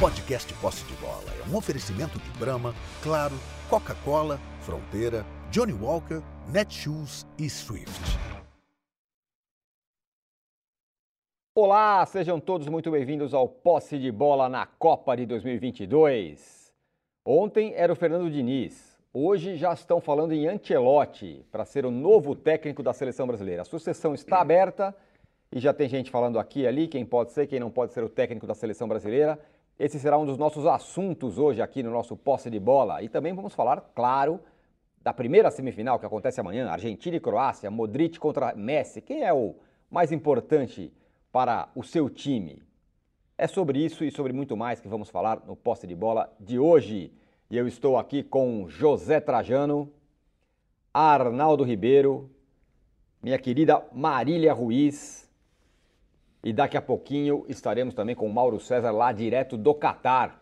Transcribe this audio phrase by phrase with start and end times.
[0.00, 3.34] podcast Posse de Bola é um oferecimento de Brahma, Claro,
[3.68, 7.90] Coca-Cola, Fronteira, Johnny Walker, Netshoes e Swift.
[11.52, 16.72] Olá, sejam todos muito bem-vindos ao Posse de Bola na Copa de 2022.
[17.26, 22.36] Ontem era o Fernando Diniz, hoje já estão falando em Ancelotti para ser o novo
[22.36, 23.62] técnico da seleção brasileira.
[23.62, 24.94] A sucessão está aberta
[25.50, 28.04] e já tem gente falando aqui e ali quem pode ser, quem não pode ser
[28.04, 29.36] o técnico da seleção brasileira.
[29.78, 33.00] Esse será um dos nossos assuntos hoje aqui no nosso Posse de Bola.
[33.00, 34.40] E também vamos falar, claro,
[35.00, 39.00] da primeira semifinal que acontece amanhã, Argentina e Croácia, Modric contra Messi.
[39.00, 39.54] Quem é o
[39.88, 40.92] mais importante
[41.30, 42.60] para o seu time?
[43.36, 46.58] É sobre isso e sobre muito mais que vamos falar no Posse de Bola de
[46.58, 47.12] hoje.
[47.48, 49.92] E eu estou aqui com José Trajano,
[50.92, 52.28] Arnaldo Ribeiro,
[53.22, 55.27] minha querida Marília Ruiz,
[56.42, 60.40] e daqui a pouquinho estaremos também com o Mauro César lá direto do Catar,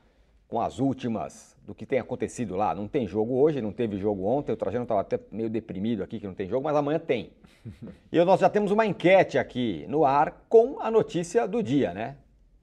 [0.48, 2.75] com as últimas do que tem acontecido lá.
[2.75, 4.53] Não tem jogo hoje, não teve jogo ontem.
[4.53, 7.30] O Trajano estava até meio deprimido aqui que não tem jogo, mas amanhã tem.
[8.12, 12.16] E nós já temos uma enquete aqui no ar com a notícia do dia, né?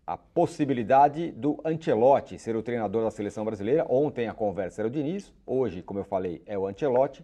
[0.08, 3.86] A possibilidade do Ancelotti ser o treinador da seleção brasileira.
[3.90, 7.24] Ontem a conversa era o Diniz, hoje, como eu falei, é o Ancelotti.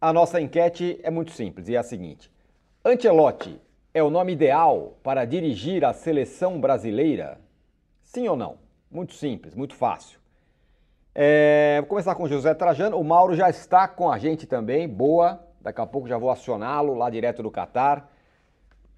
[0.00, 2.30] A nossa enquete é muito simples e é a seguinte:
[2.82, 3.60] Ancelotti
[3.96, 7.40] é o nome ideal para dirigir a seleção brasileira?
[8.02, 8.58] Sim ou não?
[8.90, 10.20] Muito simples, muito fácil.
[11.14, 13.00] É, vou começar com José Trajano.
[13.00, 14.86] O Mauro já está com a gente também.
[14.86, 15.40] Boa.
[15.62, 18.12] Daqui a pouco já vou acioná-lo lá direto do Catar.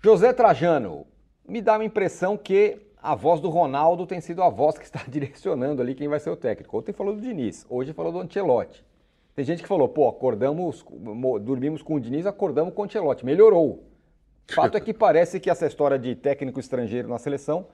[0.02, 1.06] José Trajano,
[1.46, 5.02] me dá uma impressão que a voz do Ronaldo tem sido a voz que está
[5.06, 6.76] direcionando ali quem vai ser o técnico.
[6.76, 8.84] Ontem falou do Diniz, hoje falou do Ancelotti.
[9.36, 10.84] Tem gente que falou, pô, acordamos,
[11.40, 13.24] dormimos com o Diniz, acordamos com o Ancelotti.
[13.24, 13.84] Melhorou.
[14.54, 17.66] Fato é que parece que essa história de técnico estrangeiro na seleção,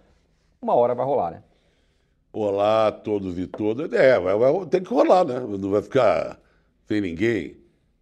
[0.60, 1.42] uma hora vai rolar, né?
[2.32, 3.92] Olá a todos e todas.
[3.92, 5.38] É, vai, vai, tem que rolar, né?
[5.40, 6.38] Não vai ficar
[6.88, 7.56] sem ninguém.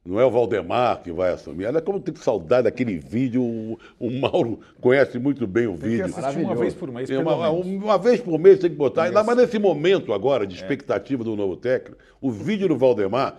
[0.05, 1.67] Não é o Valdemar que vai assumir.
[1.67, 3.43] Olha como tem saudade daquele vídeo.
[3.43, 6.13] O, o Mauro conhece muito bem o tem vídeo.
[6.13, 7.67] Que assistir uma vez por mês, É, pelo uma, menos.
[7.85, 9.05] uma vez por mês tem que botar.
[9.05, 12.01] Ainda mais nesse momento agora de expectativa do novo técnico.
[12.21, 13.37] O vídeo do Valdemar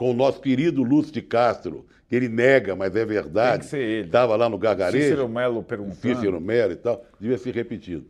[0.00, 3.50] com o nosso querido Lúcio de Castro, que ele nega, mas é verdade.
[3.50, 4.06] Tem que ser ele.
[4.06, 5.04] Estava lá no Gargarejo.
[5.04, 6.00] Cícero Melo perguntando.
[6.00, 8.06] Cícero Melo e tal, devia ser repetido.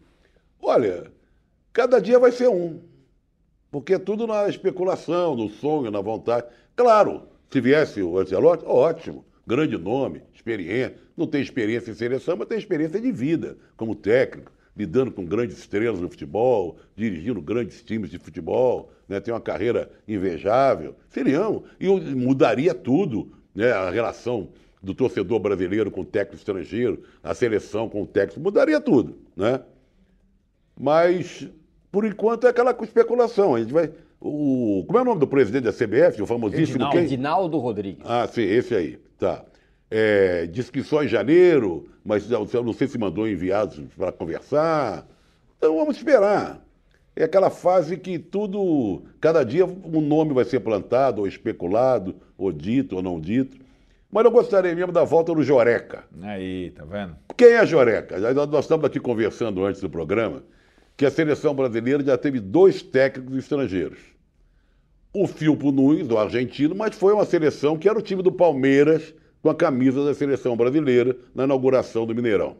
[0.62, 1.10] Olha,
[1.72, 2.78] cada dia vai ser um.
[3.72, 6.46] Porque é tudo na especulação, no sonho, na vontade.
[6.76, 10.94] Claro, se viesse o Ancelotti, ótimo, grande nome, experiência.
[11.16, 15.58] Não tem experiência em seleção, mas tem experiência de vida, como técnico, lidando com grandes
[15.58, 19.20] estrelas no futebol, dirigindo grandes times de futebol, né?
[19.20, 20.94] tem uma carreira invejável.
[21.08, 23.72] Seriam, e mudaria tudo, né?
[23.72, 24.48] a relação
[24.82, 29.60] do torcedor brasileiro com o técnico estrangeiro, a seleção com o técnico, mudaria tudo, né?
[30.78, 31.46] Mas,
[31.92, 33.54] por enquanto, é aquela especulação.
[33.54, 33.90] A gente vai.
[34.18, 36.96] O, como é o nome do presidente da CBF, o famosíssimo Edinaldo.
[36.96, 37.04] quem?
[37.04, 38.04] Edinaldo Rodrigues.
[38.06, 38.98] Ah, sim, esse aí.
[39.18, 39.44] Tá.
[39.90, 45.06] É, disse que só em janeiro, mas não não sei se mandou enviados para conversar.
[45.58, 46.64] Então vamos esperar.
[47.16, 52.52] É aquela fase que tudo, cada dia um nome vai ser plantado, ou especulado, ou
[52.52, 53.58] dito, ou não dito.
[54.12, 56.04] Mas eu gostaria mesmo da volta do Joreca.
[56.22, 57.16] Aí, tá vendo?
[57.36, 58.20] Quem é Joreca?
[58.20, 60.42] Já- Nós estamos aqui conversando antes do programa
[60.96, 63.98] que a seleção brasileira já teve dois técnicos estrangeiros.
[65.12, 69.14] O Filpo Nunes, do argentino, mas foi uma seleção que era o time do Palmeiras
[69.42, 72.56] com a camisa da seleção brasileira na inauguração do Mineirão.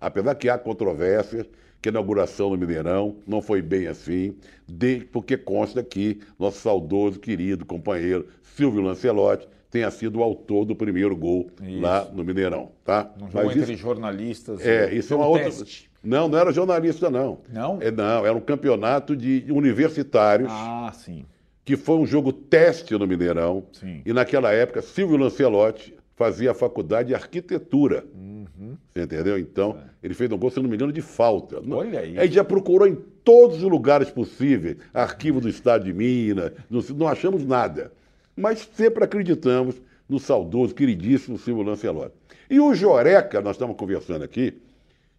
[0.00, 1.46] Apesar que há controvérsias,
[1.80, 4.36] que a inauguração do Mineirão não foi bem assim,
[4.66, 10.74] de- porque consta que nosso saudoso, querido companheiro Silvio Lancelotti tenha sido o autor do
[10.74, 11.80] primeiro gol Isso.
[11.80, 13.10] lá no Mineirão, tá?
[13.16, 14.64] Um jogo Mas entre isso- jornalistas.
[14.66, 15.44] é, e- isso é um uma outra.
[15.44, 15.88] teste.
[16.02, 17.40] Não, não era jornalista, não.
[17.52, 17.78] Não?
[17.82, 21.24] É, não, era um campeonato de universitários, Ah, sim.
[21.64, 23.64] que foi um jogo teste no Mineirão.
[23.72, 24.00] Sim.
[24.06, 28.04] E naquela época, Silvio Lancelotti fazia a faculdade de arquitetura.
[28.12, 28.76] Uhum.
[28.92, 29.38] Você entendeu?
[29.38, 31.62] Então, ele fez um gol, se não me engano, de falta.
[31.70, 32.18] Olha aí.
[32.18, 36.80] A gente já procurou em todos os lugares possíveis, arquivo do Estado de Minas, não,
[36.96, 37.92] não achamos nada.
[38.36, 42.14] Mas sempre acreditamos no saudoso, queridíssimo Silvio Lancelotti.
[42.50, 44.54] E o Joreca, nós estamos conversando aqui,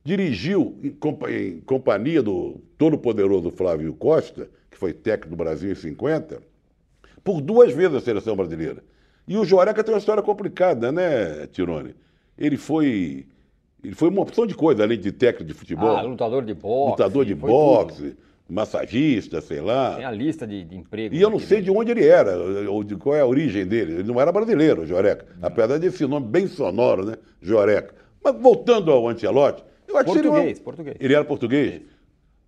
[0.03, 5.75] dirigiu em, compa- em companhia do todo-poderoso Flávio Costa, que foi técnico do Brasil em
[5.75, 6.41] 50,
[7.23, 8.83] por duas vezes a seleção brasileira.
[9.29, 11.95] E o Joreca tem uma história complicada, né, Tirone?
[12.35, 13.27] Ele foi.
[13.83, 15.95] Ele foi uma opção de coisa, além de técnico de futebol.
[15.95, 16.89] Ah, lutador de boxe.
[16.89, 18.17] lutador de boxe,
[18.49, 19.67] massagista, sei tudo.
[19.67, 19.95] lá.
[19.95, 21.17] Tem a lista de, de empregos.
[21.17, 21.65] E eu não sei né?
[21.65, 22.35] de onde ele era,
[22.69, 23.99] ou de qual é a origem dele.
[23.99, 25.27] Ele não era brasileiro, Joreca.
[25.39, 27.15] Apesar desse nome bem sonoro, né?
[27.39, 27.93] Joreca.
[28.23, 30.97] Mas voltando ao Ancelotti, eu acho que seria uma- Português, português.
[30.99, 31.81] Ele era português?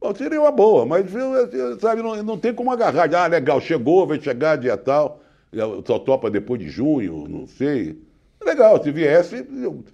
[0.02, 1.06] Bom, seria uma boa, mas
[1.80, 3.08] sabe, não, não tem como agarrar.
[3.14, 5.22] Ah, legal, chegou, vai chegar dia tal,
[5.86, 7.98] só topa depois de junho, não sei.
[8.44, 9.46] Legal, se viesse,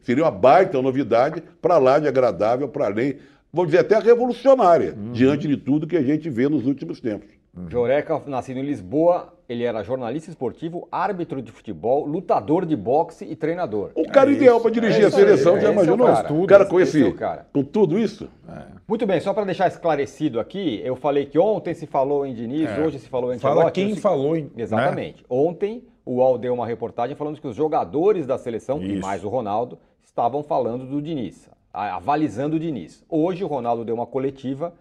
[0.03, 3.17] seria uma baita novidade para lá de agradável, para além,
[3.51, 5.11] vou dizer até revolucionária, uhum.
[5.11, 7.36] diante de tudo que a gente vê nos últimos tempos.
[7.57, 7.69] Uhum.
[7.69, 13.35] Joreca, nascido em Lisboa, ele era jornalista esportivo, árbitro de futebol, lutador de boxe e
[13.35, 13.91] treinador.
[13.95, 16.07] O cara é ideal para dirigir é a seleção, aí, já é imaginou?
[16.07, 17.47] É o cara, com, esse, cara.
[17.51, 18.29] com tudo isso?
[18.47, 18.77] É.
[18.87, 22.69] Muito bem, só para deixar esclarecido aqui, eu falei que ontem se falou em Diniz,
[22.69, 22.79] é.
[22.79, 24.51] hoje se falou em Fala quem falou em...
[24.55, 25.21] Exatamente.
[25.21, 25.25] Né?
[25.29, 28.95] Ontem o UOL deu uma reportagem falando que os jogadores da seleção, isso.
[28.95, 33.03] e mais o Ronaldo, estavam falando do Diniz, avalizando o Diniz.
[33.09, 34.73] Hoje o Ronaldo deu uma coletiva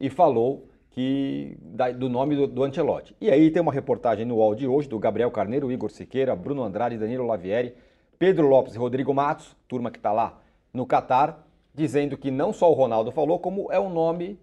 [0.00, 3.14] e falou que da, do nome do, do Ancelotti.
[3.20, 6.64] E aí tem uma reportagem no UOL de hoje do Gabriel Carneiro, Igor Siqueira, Bruno
[6.64, 7.74] Andrade, Danilo Lavieri,
[8.18, 10.40] Pedro Lopes e Rodrigo Matos, turma que está lá
[10.72, 14.40] no Catar, dizendo que não só o Ronaldo falou, como é um nome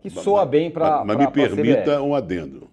[0.00, 1.04] que soa bem para.
[1.04, 2.68] Mas, mas me permita um adendo.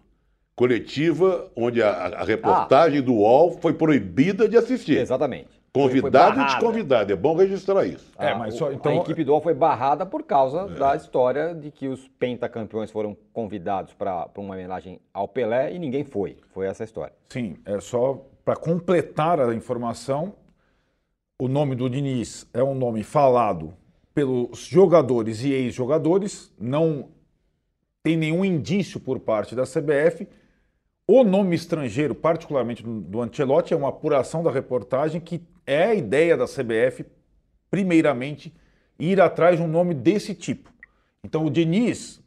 [0.56, 3.02] Coletiva onde a, a reportagem ah.
[3.02, 5.00] do UOL foi proibida de assistir.
[5.00, 5.55] Exatamente.
[5.76, 8.10] Convidado e desconvidado, é bom registrar isso.
[8.18, 8.94] É, mas só, então...
[8.94, 10.80] A equipe do UOL foi barrada por causa é.
[10.80, 16.06] da história de que os pentacampeões foram convidados para uma homenagem ao Pelé e ninguém
[16.06, 16.38] foi.
[16.54, 17.14] Foi essa a história.
[17.28, 20.36] Sim, é só para completar a informação,
[21.38, 23.74] o nome do Diniz é um nome falado
[24.14, 27.10] pelos jogadores e ex-jogadores, não
[28.02, 30.26] tem nenhum indício por parte da CBF.
[31.06, 36.38] O nome estrangeiro, particularmente do Ancelotti, é uma apuração da reportagem que é a ideia
[36.38, 37.06] da CBF,
[37.70, 38.54] primeiramente,
[39.00, 40.72] ir atrás de um nome desse tipo.
[41.24, 42.22] Então, o Diniz,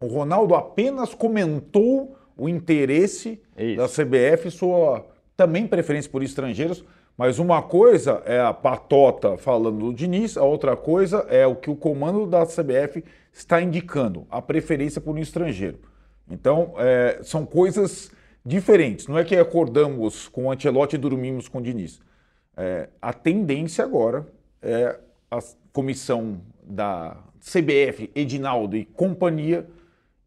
[0.00, 3.76] o Ronaldo apenas comentou o interesse Isso.
[3.76, 5.06] da CBF, sua
[5.36, 6.84] também preferência por estrangeiros,
[7.16, 11.70] mas uma coisa é a patota falando do Diniz, a outra coisa é o que
[11.70, 15.78] o comando da CBF está indicando, a preferência por um estrangeiro.
[16.28, 18.10] Então, é, são coisas
[18.44, 19.06] diferentes.
[19.06, 22.00] Não é que acordamos com o Ancelotti e dormimos com o Diniz.
[22.56, 24.26] É, a tendência agora
[24.62, 24.98] é
[25.30, 25.38] a
[25.72, 29.66] comissão da CBF, Edinaldo e companhia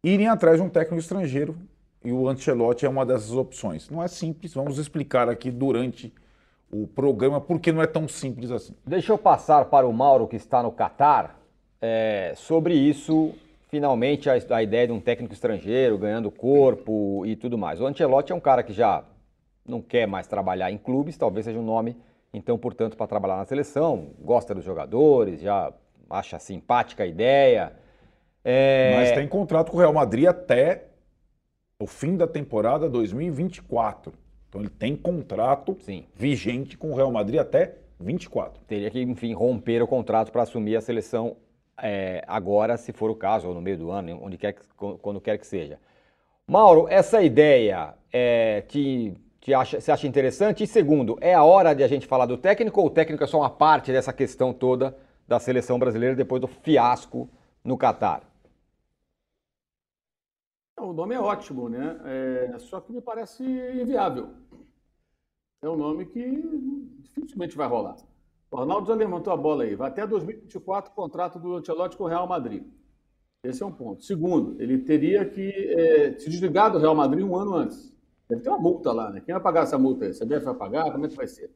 [0.02, 1.56] irem atrás de um técnico estrangeiro
[2.04, 3.90] e o Ancelotti é uma dessas opções.
[3.90, 6.12] Não é simples, vamos explicar aqui durante
[6.70, 8.74] o programa porque não é tão simples assim.
[8.86, 11.40] Deixa eu passar para o Mauro que está no Catar
[11.80, 13.34] é, sobre isso.
[13.68, 17.80] Finalmente a, a ideia de um técnico estrangeiro ganhando corpo e tudo mais.
[17.80, 19.02] O Ancelotti é um cara que já
[19.66, 21.96] não quer mais trabalhar em clubes, talvez seja um nome
[22.32, 25.72] então, portanto, para trabalhar na seleção, gosta dos jogadores, já
[26.08, 27.72] acha simpática a ideia.
[28.44, 28.94] É...
[28.96, 30.86] Mas tem contrato com o Real Madrid até
[31.78, 34.12] o fim da temporada 2024.
[34.48, 36.06] Então ele tem contrato Sim.
[36.14, 38.62] vigente com o Real Madrid até 24.
[38.66, 41.36] Teria que, enfim, romper o contrato para assumir a seleção
[41.80, 44.62] é, agora, se for o caso, ou no meio do ano, onde quer que,
[45.00, 45.78] quando quer que seja.
[46.46, 49.14] Mauro, essa ideia é, te
[49.48, 50.62] que acha, você acha interessante?
[50.62, 53.26] E segundo, é a hora de a gente falar do técnico ou o técnico é
[53.26, 54.94] só uma parte dessa questão toda
[55.26, 57.30] da seleção brasileira depois do fiasco
[57.64, 58.22] no Catar?
[60.78, 61.98] O nome é ótimo, né?
[62.04, 64.34] É, só que me parece inviável.
[65.62, 66.22] É um nome que
[67.00, 67.96] dificilmente vai rolar.
[68.50, 69.74] O Arnaldo já levantou a bola aí.
[69.74, 72.64] Vai até 2024 o contrato do Ancelotti com o Real Madrid.
[73.42, 74.04] Esse é um ponto.
[74.04, 77.97] Segundo, ele teria que é, se desligar do Real Madrid um ano antes.
[78.28, 79.22] Deve ter uma multa lá, né?
[79.24, 80.06] Quem vai pagar essa multa?
[80.06, 80.92] A CBF vai pagar?
[80.92, 81.50] Como é que vai ser?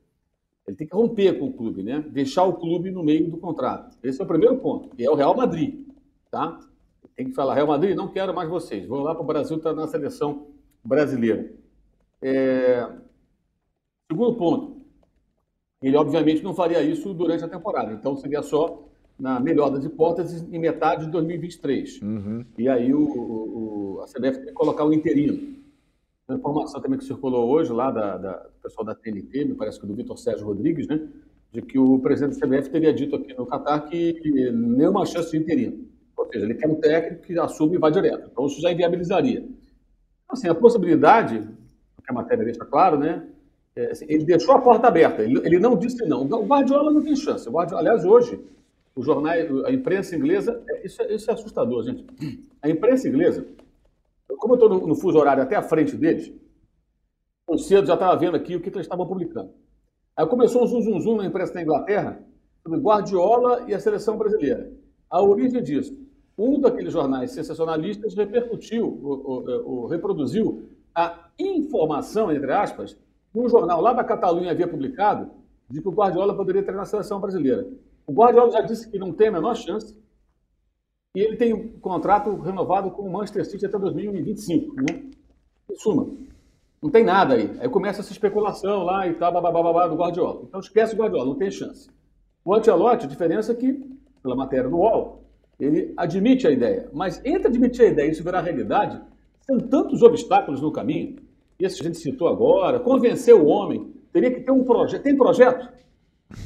[0.66, 2.04] Ele tem que romper com o clube, né?
[2.08, 3.96] Deixar o clube no meio do contrato.
[4.02, 5.86] Esse é o primeiro ponto, que é o Real Madrid,
[6.30, 6.58] tá?
[7.16, 8.86] Tem que falar, Real Madrid, não quero mais vocês.
[8.86, 10.46] Vou lá para o Brasil, está na seleção
[10.82, 11.52] brasileira.
[12.22, 12.88] É...
[14.10, 14.82] Segundo ponto,
[15.82, 18.88] ele obviamente não faria isso durante a temporada, então seria só,
[19.18, 22.00] na melhor das hipóteses, em metade de 2023.
[22.00, 22.46] Uhum.
[22.56, 25.60] E aí o, o, a CBF tem que colocar o interino.
[26.28, 29.80] Uma informação também que circulou hoje lá da, da, do pessoal da TNT, me parece
[29.80, 31.08] que do Vitor Sérgio Rodrigues, né?
[31.50, 34.18] De que o presidente da CBF teria dito aqui no Catar que
[34.52, 35.84] nenhuma chance de interino.
[36.16, 38.28] Ou seja, ele quer um técnico que assume e vai direto.
[38.30, 39.40] Então isso já inviabilizaria.
[39.40, 43.26] Então, assim, a possibilidade, que a matéria deixa claro, né?
[43.74, 46.22] É, assim, ele deixou a porta aberta, ele, ele, não disse não.
[46.24, 47.48] O Guardiola não tem chance.
[47.48, 48.40] O Guardiola, aliás, hoje,
[48.94, 49.32] o jornal,
[49.66, 52.06] a imprensa inglesa, é, isso, é, isso é assustador, gente.
[52.60, 53.46] A imprensa inglesa
[54.42, 56.32] como eu estou no, no, fuso horário até a frente deles,
[57.46, 59.54] tão cedo já estava vendo aqui o que, que eles estavam publicando.
[60.16, 62.20] Aí começou um zum, zum, zum na imprensa da Inglaterra
[62.60, 64.68] sobre Guardiola e a seleção brasileira.
[65.08, 65.96] A origem disso.
[66.36, 72.94] Um daqueles jornais sensacionalistas repercutiu, ou, ou reproduziu a informação, entre aspas,
[73.32, 75.30] que um jornal lá da Catalunha havia publicado
[75.70, 77.64] de que o Guardiola poderia treinar a seleção brasileira.
[78.04, 79.96] O Guardiola já disse que não tem a menor chance,
[81.14, 85.02] e ele tem um contrato renovado com o Manchester City até 2025, né?
[85.70, 86.08] Em suma,
[86.82, 87.50] não tem nada aí.
[87.60, 90.42] Aí começa essa especulação lá e tal, babá, do Guardiola.
[90.42, 91.88] Então esquece o Guardiola, não tem chance.
[92.44, 93.72] O Ancelotti, a diferença é que,
[94.22, 95.22] pela matéria do UOL,
[95.60, 96.90] ele admite a ideia.
[96.92, 99.00] Mas entre admitir a ideia e isso virar realidade,
[99.42, 101.16] são tantos obstáculos no caminho.
[101.58, 105.02] Esse a gente citou agora, convencer o homem, teria que ter um projeto.
[105.02, 105.68] Tem projeto?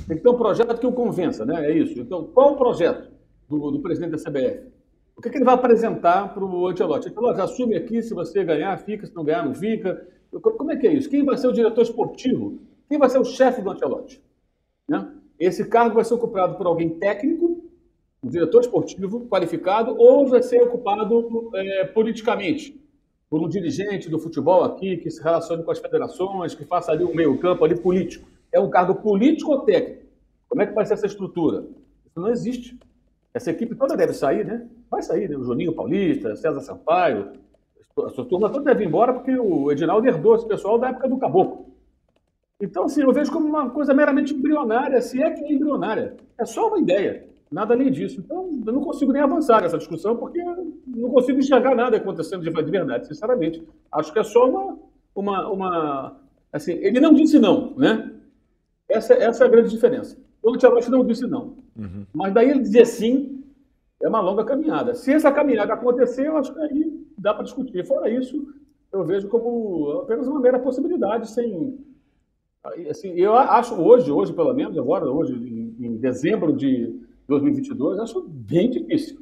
[0.07, 1.71] Tem que ter um projeto que o convença, né?
[1.71, 1.99] É isso.
[1.99, 3.16] Então, qual o projeto
[3.49, 4.69] do, do presidente da CBF?
[5.17, 7.09] O que, que ele vai apresentar para o Ancelotti?
[7.09, 10.07] Ancelotti, assume aqui, se você ganhar, fica, se não ganhar, não fica.
[10.31, 11.09] Como é que é isso?
[11.09, 12.59] Quem vai ser o diretor esportivo?
[12.89, 14.23] Quem vai ser o chefe do Ancelotti?
[14.87, 15.11] Né?
[15.39, 17.65] Esse cargo vai ser ocupado por alguém técnico,
[18.23, 22.79] um diretor esportivo qualificado, ou vai ser ocupado é, politicamente,
[23.31, 27.05] por um dirigente do futebol aqui, que se relacione com as federações, que faça ali
[27.05, 28.29] um meio-campo ali político.
[28.53, 30.07] É um cargo político ou técnico?
[30.49, 31.67] Como é que vai ser essa estrutura?
[32.07, 32.79] Isso não existe.
[33.37, 34.67] Essa equipe toda deve sair, né?
[34.91, 35.37] Vai sair, né?
[35.37, 37.33] O Juninho Paulista, César Sampaio,
[37.99, 41.07] a sua turma toda deve ir embora porque o Edinaldo herdou esse pessoal da época
[41.07, 41.67] do Caboclo.
[42.59, 46.17] Então, assim, eu vejo como uma coisa meramente embrionária, se é que é embrionária.
[46.39, 48.23] É só uma ideia, nada além disso.
[48.25, 50.43] Então, eu não consigo nem avançar nessa discussão porque
[50.87, 53.63] não consigo enxergar nada acontecendo de verdade, sinceramente.
[53.93, 54.79] Acho que é só uma.
[55.15, 56.17] uma, uma
[56.51, 58.13] assim, ele não disse não, né?
[58.89, 60.17] Essa, essa é a grande diferença.
[60.43, 61.66] O Ancelotti não disse não.
[61.77, 62.07] Uhum.
[62.13, 63.45] Mas daí ele dizer sim
[64.01, 64.95] é uma longa caminhada.
[64.95, 67.85] Se essa caminhada acontecer, eu acho que aí dá para discutir.
[67.87, 68.47] Fora isso,
[68.93, 71.79] eu vejo como apenas uma mera possibilidade, sem.
[72.91, 78.23] Assim, eu acho hoje, hoje pelo menos, agora, hoje, em, em dezembro de 2022, acho
[78.29, 79.19] bem difícil.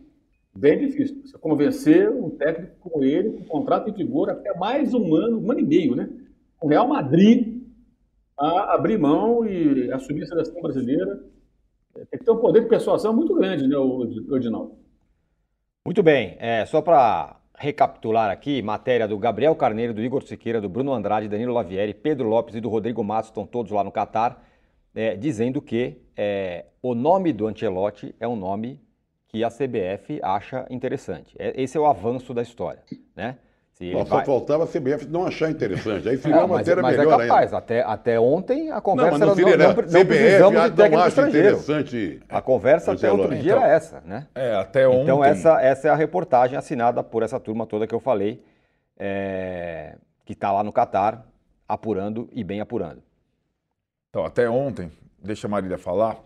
[0.56, 1.20] Bem difícil.
[1.24, 5.50] Você convencer um técnico como ele, com contrato em vigor até mais um ano, um
[5.50, 6.08] ano e meio, né?
[6.60, 7.62] O Real Madrid
[8.38, 11.22] a abrir mão e assumir a seleção brasileira.
[11.94, 14.76] Tem que ter um poder de persuasão muito grande, né, Odinaldo?
[15.86, 16.36] Muito bem.
[16.38, 21.28] É, só para recapitular aqui, matéria do Gabriel Carneiro, do Igor Siqueira, do Bruno Andrade,
[21.28, 24.42] Danilo Lavieri, Pedro Lopes e do Rodrigo Matos, estão todos lá no Catar,
[24.94, 28.80] é, dizendo que é, o nome do Ancelotti é um nome
[29.28, 31.34] que a CBF acha interessante.
[31.38, 32.82] É, esse é o avanço da história,
[33.14, 33.38] né?
[33.74, 34.24] Se Só vai...
[34.24, 36.08] faltava a CBF não achar interessante.
[36.08, 37.46] Aí seria é, uma matéria mas é melhor é capaz.
[37.46, 37.58] ainda.
[37.58, 39.56] Até, até ontem a conversa não, não era...
[39.56, 41.48] Não, não, CBF, não precisamos de técnico estrangeiro.
[41.48, 42.22] interessante.
[42.28, 44.28] A conversa até outro dia então, era essa, né?
[44.34, 45.02] É, até ontem.
[45.02, 48.44] Então essa, essa é a reportagem assinada por essa turma toda que eu falei,
[48.96, 49.96] é...
[50.24, 51.26] que está lá no Catar,
[51.68, 53.02] apurando e bem apurando.
[54.10, 56.16] Então, até ontem, deixa a Marília falar,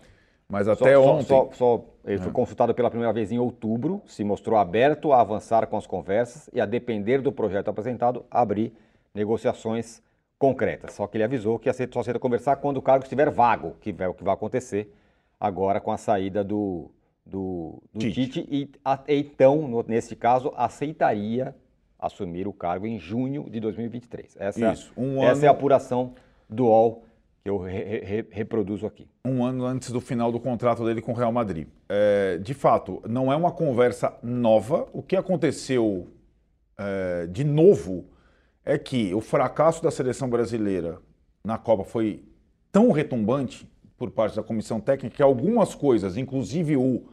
[0.46, 1.24] mas até só, ontem.
[1.24, 5.66] Só, só, ele foi consultado pela primeira vez em outubro, se mostrou aberto a avançar
[5.66, 8.72] com as conversas e, a depender do projeto apresentado, abrir
[9.14, 10.02] negociações
[10.38, 10.94] concretas.
[10.94, 14.08] Só que ele avisou que só aceita conversar quando o cargo estiver vago, que é
[14.08, 14.94] o que vai acontecer
[15.38, 16.90] agora com a saída do,
[17.26, 18.26] do, do Tite.
[18.26, 18.48] Tite.
[18.50, 21.54] E a, então, no, nesse caso, aceitaria
[21.98, 24.36] assumir o cargo em junho de 2023.
[24.38, 25.44] Essa, Isso, um essa ano...
[25.44, 26.14] é a apuração
[26.48, 27.02] do UOL
[27.48, 29.08] que eu re, re, reproduzo aqui.
[29.24, 31.66] Um ano antes do final do contrato dele com o Real Madrid.
[31.88, 34.86] É, de fato, não é uma conversa nova.
[34.92, 36.06] O que aconteceu
[36.76, 38.04] é, de novo
[38.64, 40.98] é que o fracasso da seleção brasileira
[41.42, 42.22] na Copa foi
[42.70, 47.08] tão retumbante por parte da comissão técnica que algumas coisas, inclusive o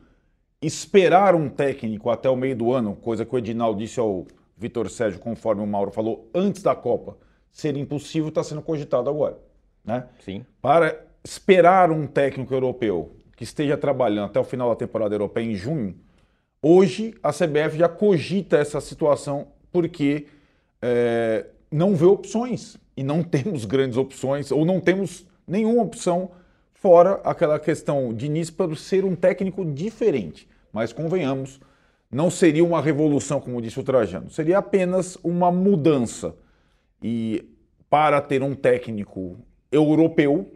[0.61, 4.25] esperar um técnico até o meio do ano, coisa que o Edinaldo disse ao
[4.57, 7.17] Vitor Sérgio, conforme o Mauro falou, antes da Copa,
[7.51, 9.37] ser impossível, está sendo cogitado agora.
[9.85, 10.05] Né?
[10.19, 10.45] Sim.
[10.61, 15.55] Para esperar um técnico europeu que esteja trabalhando até o final da temporada europeia em
[15.55, 15.95] junho,
[16.61, 20.27] hoje a CBF já cogita essa situação porque
[20.81, 26.31] é, não vê opções e não temos grandes opções ou não temos nenhuma opção
[26.73, 30.47] fora aquela questão de Níspero ser um técnico diferente.
[30.71, 31.59] Mas convenhamos,
[32.11, 36.35] não seria uma revolução, como disse o Trajano, seria apenas uma mudança.
[37.01, 37.49] E
[37.89, 39.37] para ter um técnico
[39.75, 40.51] europeu,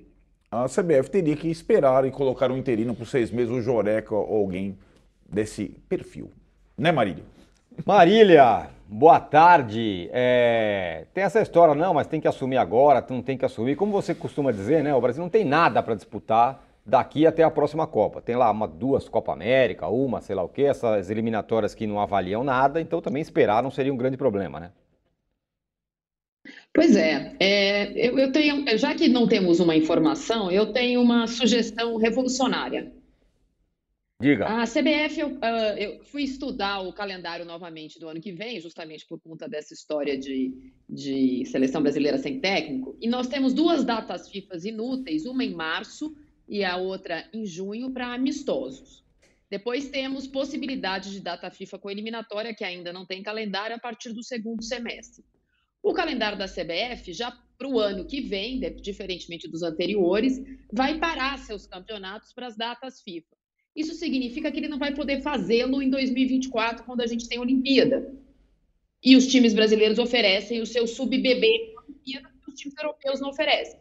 [0.51, 4.41] a CBF teria que esperar e colocar um interino por seis meses, o Joreca ou
[4.41, 4.77] alguém
[5.29, 6.31] desse perfil.
[6.77, 7.23] Né, Marília?
[7.85, 10.09] Marília, boa tarde.
[10.11, 11.05] É...
[11.13, 13.75] Tem essa história, não, mas tem que assumir agora, não tem que assumir.
[13.75, 14.93] Como você costuma dizer, né?
[14.95, 18.21] O Brasil não tem nada para disputar daqui até a próxima Copa.
[18.21, 21.99] Tem lá uma, duas Copa América, uma, sei lá o quê, essas eliminatórias que não
[21.99, 24.71] avaliam nada, então também esperar não seria um grande problema, né?
[26.73, 31.27] Pois é, é eu, eu, tenho, já que não temos uma informação, eu tenho uma
[31.27, 32.93] sugestão revolucionária.
[34.21, 34.47] Diga.
[34.47, 39.05] A CBF, eu, uh, eu, fui estudar o calendário novamente do ano que vem, justamente
[39.07, 44.29] por conta dessa história de, de seleção brasileira sem técnico, e nós temos duas datas
[44.29, 46.13] FIFA inúteis, uma em março
[46.49, 49.05] e a outra em junho, para amistosos.
[49.49, 54.11] Depois temos possibilidade de data FIFA com eliminatória, que ainda não tem calendário, a partir
[54.11, 55.23] do segundo semestre.
[55.81, 61.37] O calendário da CBF, já para o ano que vem, diferentemente dos anteriores, vai parar
[61.39, 63.35] seus campeonatos para as datas FIFA.
[63.75, 68.13] Isso significa que ele não vai poder fazê-lo em 2024, quando a gente tem Olimpíada.
[69.03, 73.79] E os times brasileiros oferecem o seu sub-bebê Olimpíada, que os times europeus não oferecem.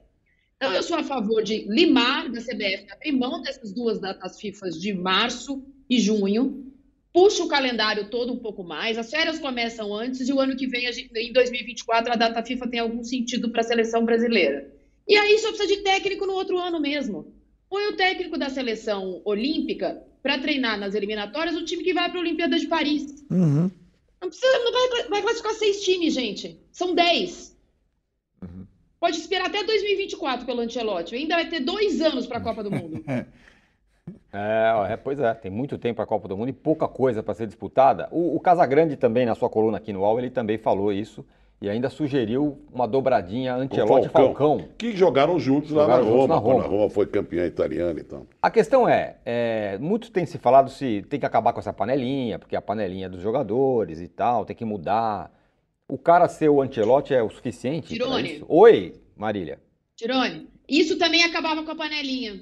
[0.57, 4.71] Então, eu sou a favor de limar da CBF, abrir mão dessas duas datas FIFA
[4.71, 6.73] de março e junho,
[7.19, 10.69] puxa o calendário todo um pouco mais, as férias começam antes e o ano que
[10.69, 14.73] vem, em 2024, a data FIFA tem algum sentido para a seleção brasileira.
[15.07, 17.35] E aí só precisa de técnico no outro ano mesmo.
[17.69, 22.21] Põe o técnico da seleção olímpica para treinar nas eliminatórias o time que vai para
[22.21, 23.25] a Olimpíada de Paris.
[23.29, 23.69] Uhum.
[24.23, 26.57] Não precisa, não vai, vai classificar seis times, gente.
[26.71, 27.57] São dez.
[28.41, 28.65] Uhum.
[29.01, 31.17] Pode esperar até 2024 pelo Ancelotti.
[31.17, 33.05] Ainda vai ter dois anos para a Copa do Mundo.
[34.33, 37.23] É, é, pois é, tem muito tempo para a Copa do Mundo e pouca coisa
[37.23, 38.09] para ser disputada.
[38.11, 41.25] O, o Casagrande também, na sua coluna aqui no UOL, ele também falou isso
[41.61, 44.69] e ainda sugeriu uma dobradinha Ancelotti e Falcão.
[44.79, 46.55] Que jogaram juntos jogaram lá na Roma, na Roma.
[46.55, 48.27] quando a Roma foi campeã italiana então.
[48.41, 52.39] A questão é, é, muito tem se falado se tem que acabar com essa panelinha,
[52.39, 55.33] porque a panelinha é dos jogadores e tal, tem que mudar.
[55.89, 58.45] O cara ser o Ancelotti é o suficiente Tirone.
[58.47, 59.59] Oi, Marília.
[59.97, 62.41] Tirone, isso também acabava com a panelinha.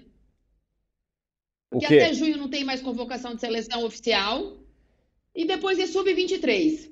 [1.81, 4.57] Porque até junho não tem mais convocação de seleção oficial.
[5.35, 6.91] E depois é sub-23.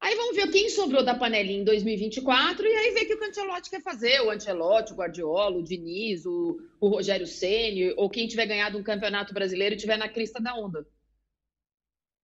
[0.00, 3.28] Aí vamos ver quem sobrou da panelinha em 2024 e aí ver o que o
[3.28, 4.20] Ancelotti quer fazer.
[4.20, 8.82] O Ancelotti, o Guardiola, o Diniz, o, o Rogério Ceni ou quem tiver ganhado um
[8.82, 10.86] campeonato brasileiro e tiver na crista da onda.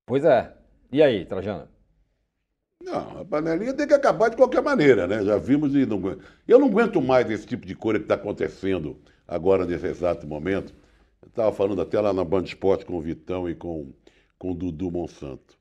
[0.07, 0.55] Pois é.
[0.93, 1.69] E aí, Trajano?
[2.83, 5.25] Não, a panelinha tem que acabar de qualquer maneira, né?
[5.25, 9.01] Já vimos e não Eu não aguento mais esse tipo de coisa que está acontecendo
[9.27, 10.75] agora nesse exato momento.
[11.27, 13.93] Estava falando até lá na Band Esporte com o Vitão e com,
[14.39, 15.59] com o Dudu Monsanto.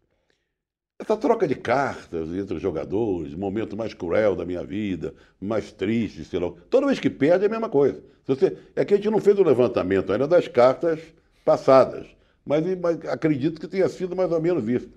[0.98, 6.26] Essa troca de cartas entre os jogadores, momento mais cruel da minha vida, mais triste,
[6.26, 6.52] sei lá.
[6.70, 8.04] Toda vez que perde é a mesma coisa.
[8.26, 11.00] Você, é que a gente não fez o levantamento ainda das cartas
[11.46, 12.06] passadas,
[12.46, 14.90] mas, mas acredito que tenha sido mais ou menos isso.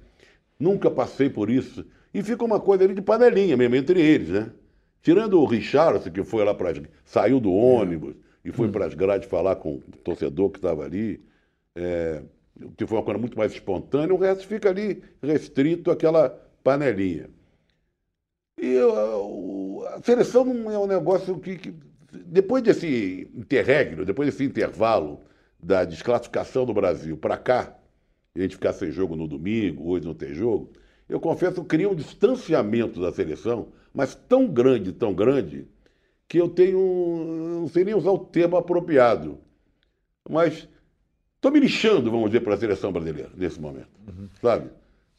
[0.59, 4.51] Nunca passei por isso e fica uma coisa ali de panelinha mesmo entre eles, né?
[5.03, 6.73] Tirando o Richardson, que foi lá para.
[7.05, 11.21] saiu do ônibus e foi para as grades falar com o torcedor que estava ali,
[11.75, 12.23] é,
[12.77, 16.31] que foi uma coisa muito mais espontânea, o resto fica ali restrito àquela
[16.63, 17.31] panelinha.
[18.59, 21.75] E a, a seleção não é um negócio que, que,
[22.13, 25.21] depois desse interregno, depois desse intervalo
[25.61, 27.77] da desclassificação do Brasil para cá,
[28.35, 30.73] a gente ficar sem jogo no domingo, hoje não tem jogo,
[31.09, 35.69] eu confesso, cria um distanciamento da seleção, mas tão grande, tão grande,
[36.33, 39.37] que eu tenho, não sei nem usar o termo apropriado,
[40.27, 40.67] mas
[41.35, 44.31] estou me lixando, vamos dizer, para a seleção brasileira nesse momento, uhum.
[44.41, 44.71] sabe?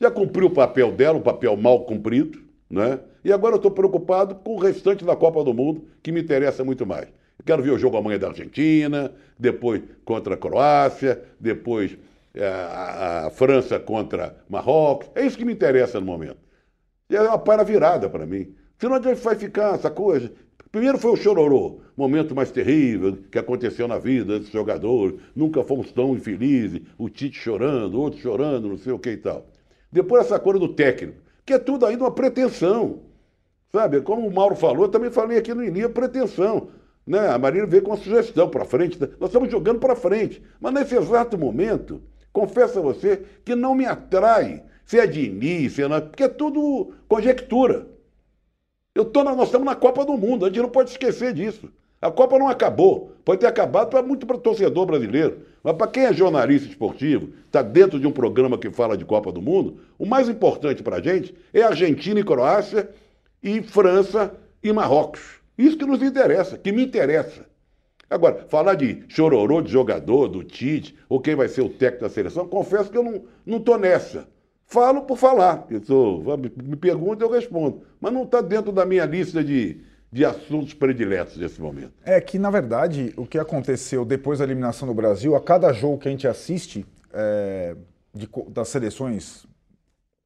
[0.02, 2.99] Já cumpriu o papel dela, um papel mal cumprido, né?
[3.23, 6.63] E agora eu estou preocupado com o restante da Copa do Mundo, que me interessa
[6.63, 7.10] muito mais.
[7.38, 11.95] Eu quero ver o jogo amanhã da Argentina, depois contra a Croácia, depois
[12.34, 15.12] é, a, a França contra Marrocos.
[15.13, 16.39] É isso que me interessa no momento.
[17.08, 18.56] E é uma para virada para mim.
[18.80, 20.32] Senão a gente vai ficar essa coisa.
[20.74, 25.20] Primeiro foi o chororô, momento mais terrível que aconteceu na vida desses jogadores.
[25.36, 26.82] Nunca fomos tão infelizes.
[26.98, 29.46] O Tite chorando, outro chorando, não sei o que e tal.
[29.92, 33.02] Depois essa coisa do técnico, que é tudo ainda uma pretensão.
[33.72, 34.02] Sabe?
[34.02, 36.70] Como o Mauro falou, eu também falei aqui no início, pretensão.
[37.06, 37.30] Né?
[37.30, 39.00] A Marília veio com uma sugestão para frente.
[39.20, 40.42] Nós estamos jogando para frente.
[40.60, 42.02] Mas nesse exato momento,
[42.34, 46.02] Confesso a você que não me atrai se é Diniz, se é...
[46.02, 47.88] porque é tudo conjectura.
[48.95, 49.36] Eu tô na...
[49.36, 51.69] Nós estamos na Copa do Mundo, a gente não pode esquecer disso.
[52.01, 53.13] A Copa não acabou.
[53.23, 55.45] Pode ter acabado para muito para torcedor brasileiro.
[55.63, 59.32] Mas para quem é jornalista esportivo, está dentro de um programa que fala de Copa
[59.32, 62.89] do Mundo, o mais importante para a gente é Argentina e Croácia,
[63.41, 65.41] e França e Marrocos.
[65.58, 67.45] Isso que nos interessa, que me interessa.
[68.10, 72.10] Agora, falar de chororô de jogador, do Tite, ou quem vai ser o técnico da
[72.10, 74.27] seleção, confesso que eu não, tô nessa.
[74.65, 75.65] Falo por falar.
[75.69, 77.84] Eu sou, me pergunta, eu respondo.
[77.99, 81.93] Mas não está dentro da minha lista de, de assuntos prediletos nesse momento.
[82.04, 85.99] É que, na verdade, o que aconteceu depois da eliminação do Brasil, a cada jogo
[85.99, 87.76] que a gente assiste é,
[88.13, 89.45] de, das seleções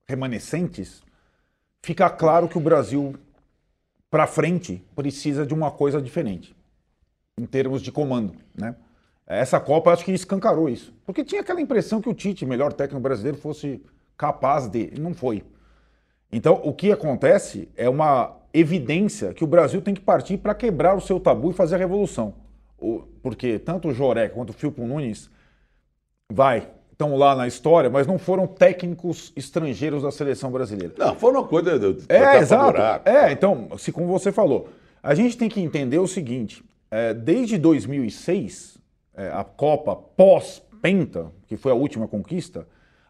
[0.07, 1.01] remanescentes,
[1.81, 3.15] fica claro que o Brasil,
[4.09, 6.55] para frente, precisa de uma coisa diferente
[7.39, 8.75] em termos de comando, né?
[9.27, 10.93] Essa Copa acho que escancarou isso.
[11.05, 13.83] Porque tinha aquela impressão que o Tite, melhor técnico brasileiro, fosse
[14.17, 14.91] capaz de.
[14.99, 15.43] Não foi.
[16.31, 20.95] Então, o que acontece é uma evidência que o Brasil tem que partir para quebrar
[20.95, 22.33] o seu tabu e fazer a revolução.
[23.21, 25.29] Porque tanto o Joré quanto o Filpo Nunes
[26.31, 30.95] vai estão lá na história, mas não foram técnicos estrangeiros da seleção brasileira.
[30.97, 31.71] Não, foi uma coisa.
[32.09, 32.81] É, exato.
[33.07, 34.69] É, então, se como você falou,
[35.03, 38.79] a gente tem que entender o seguinte: é, desde 2006,
[39.15, 42.67] é, a Copa pós-Penta, que foi a última conquista,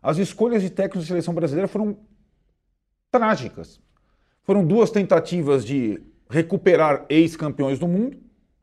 [0.08, 1.98] as escolhas de técnicos de seleção brasileira foram
[3.12, 3.82] trágicas.
[4.42, 8.16] Foram duas tentativas de recuperar ex-campeões do mundo,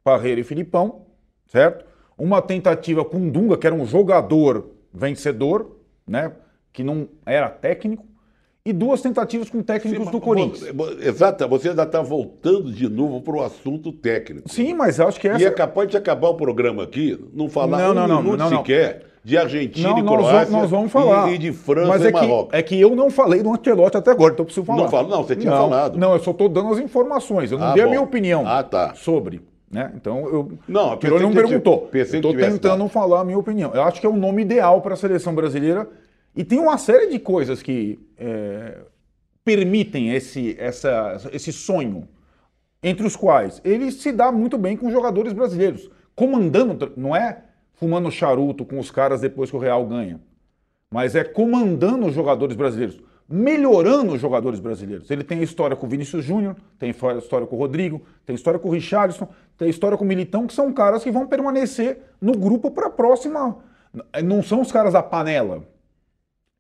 [0.03, 1.05] Parreira e Filipão,
[1.47, 1.85] certo?
[2.17, 6.33] Uma tentativa com Dunga, que era um jogador vencedor, né?
[6.73, 8.07] Que não era técnico.
[8.65, 10.75] E duas tentativas com técnicos Sim, do Corinthians.
[11.03, 14.49] Exato, você ainda está voltando de novo para o assunto técnico.
[14.49, 15.43] Sim, mas acho que essa...
[15.43, 18.49] E é capaz de acabar o programa aqui, não falar não, um não, minuto não,
[18.49, 21.31] não, sequer de Argentina não, e Croácia nós vamos falar.
[21.31, 22.51] E, e de França Mas é e Marrocos.
[22.51, 24.83] Que, é que eu não falei do Ancelotti até agora, então eu preciso falar.
[24.83, 25.99] Não, falo, não você tinha não, falado.
[25.99, 27.89] Não, eu só estou dando as informações, eu não ah, dei bom.
[27.89, 28.95] a minha opinião ah, tá.
[28.95, 29.41] sobre.
[29.71, 29.91] Né?
[29.97, 30.53] Então, eu.
[30.69, 31.89] Não, Pirou não perguntou.
[31.95, 32.89] Estou tentando dado.
[32.91, 33.73] falar a minha opinião.
[33.75, 35.89] Eu acho que é o nome ideal para a seleção brasileira.
[36.37, 38.79] E tem uma série de coisas que é,
[39.43, 42.07] permitem esse, essa, esse sonho.
[42.83, 45.91] Entre os quais ele se dá muito bem com jogadores brasileiros.
[46.15, 47.39] Comandando, não é
[47.75, 50.21] fumando charuto com os caras depois que o Real ganha.
[50.91, 55.11] Mas é comandando os jogadores brasileiros, melhorando os jogadores brasileiros.
[55.11, 58.69] Ele tem história com o Vinícius Júnior, tem história com o Rodrigo, tem história com
[58.69, 62.71] o Richarlison, tem história com o Militão, que são caras que vão permanecer no grupo
[62.71, 63.57] para a próxima.
[64.25, 65.65] Não são os caras da panela.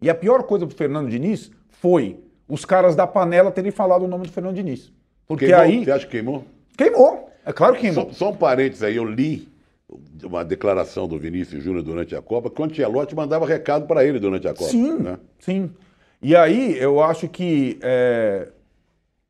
[0.00, 4.04] E a pior coisa para o Fernando Diniz foi os caras da panela terem falado
[4.04, 4.92] o nome do Fernando Diniz.
[5.26, 5.62] Porque queimou?
[5.62, 5.84] aí.
[5.84, 6.44] Você acha que queimou?
[6.76, 7.30] Queimou.
[7.44, 8.06] É claro que queimou.
[8.06, 9.48] Só, só um parênteses aí, eu li
[10.22, 14.18] uma declaração do Vinícius Júnior durante a Copa, que o Antielotti mandava recado para ele
[14.18, 14.70] durante a Copa.
[14.70, 15.18] Sim, né?
[15.38, 15.70] sim.
[16.22, 18.48] E aí eu acho que é,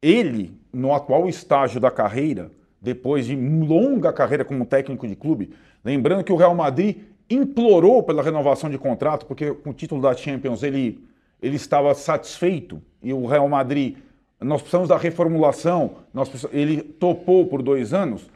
[0.00, 2.50] ele, no atual estágio da carreira,
[2.80, 6.98] depois de longa carreira como técnico de clube, lembrando que o Real Madrid
[7.28, 11.02] implorou pela renovação de contrato, porque com o título da Champions ele,
[11.40, 13.96] ele estava satisfeito e o Real Madrid,
[14.40, 18.28] nós precisamos da reformulação, nós ele topou por dois anos.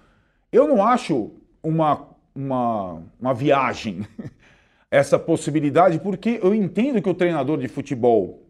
[0.50, 1.30] Eu não acho
[1.62, 4.06] uma, uma, uma viagem
[4.88, 8.42] essa possibilidade, porque eu entendo que o treinador de futebol,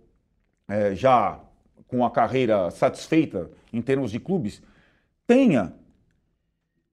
[0.69, 1.41] é, já
[1.87, 4.63] com a carreira satisfeita em termos de clubes,
[5.27, 5.73] tenha,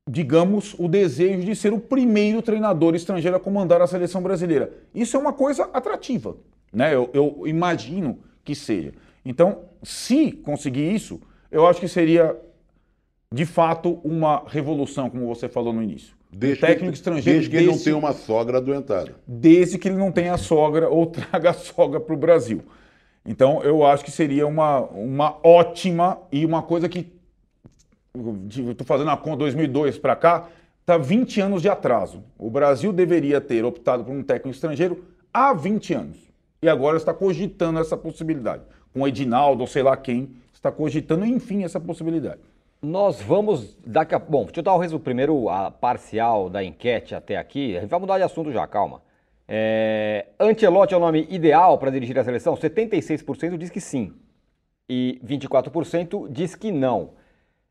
[0.10, 4.72] digamos, o desejo de ser o primeiro treinador estrangeiro a comandar a seleção brasileira.
[4.94, 6.38] Isso é uma coisa atrativa,
[6.72, 6.96] né?
[6.96, 8.94] eu, eu imagino que seja.
[9.24, 12.40] Então, se conseguir isso, eu acho que seria
[13.34, 16.15] de fato uma revolução, como você falou no início.
[16.38, 17.40] Desde técnico que, estrangeiro.
[17.40, 19.16] Desde que ele não tenha uma sogra adoentada.
[19.26, 22.62] Desde que ele não tenha sogra ou traga a sogra para o Brasil.
[23.26, 27.14] Então, eu acho que seria uma, uma ótima e uma coisa que.
[28.50, 30.48] Estou fazendo a conta 2002 para cá,
[30.82, 32.24] está 20 anos de atraso.
[32.38, 36.18] O Brasil deveria ter optado por um técnico estrangeiro há 20 anos.
[36.62, 38.64] E agora está cogitando essa possibilidade.
[38.94, 42.40] Com o Edinaldo, ou sei lá quem, está cogitando, enfim, essa possibilidade.
[42.86, 47.16] Nós vamos daqui a bom, deixa eu dar o resumo primeiro a parcial da enquete
[47.16, 47.76] até aqui.
[47.76, 49.02] A gente vai mudar de assunto já, calma.
[49.48, 52.56] É, Ancelotti é o nome ideal para dirigir a seleção?
[52.56, 54.14] 76% diz que sim
[54.88, 57.14] e 24% diz que não.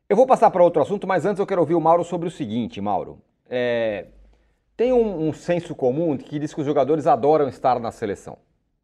[0.09, 2.31] Eu vou passar para outro assunto, mas antes eu quero ouvir o Mauro sobre o
[2.31, 3.21] seguinte, Mauro.
[3.49, 4.07] É,
[4.77, 8.37] tem um, um senso comum que diz que os jogadores adoram estar na seleção.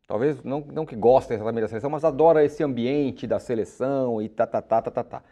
[0.06, 4.28] Talvez não, não que gostem exatamente da seleção, mas adoram esse ambiente da seleção e
[4.28, 5.22] tá, tá, tá, tá, tá, tá.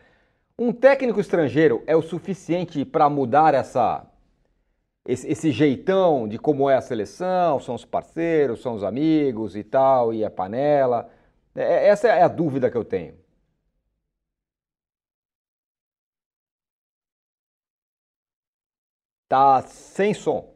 [0.59, 4.05] Um técnico estrangeiro é o suficiente para mudar essa,
[5.07, 9.63] esse, esse, jeitão de como é a seleção, são os parceiros, são os amigos e
[9.65, 11.11] tal, e a panela?
[11.55, 13.17] É, é, essa é a dúvida que eu tenho.
[19.29, 20.55] Tá sem som.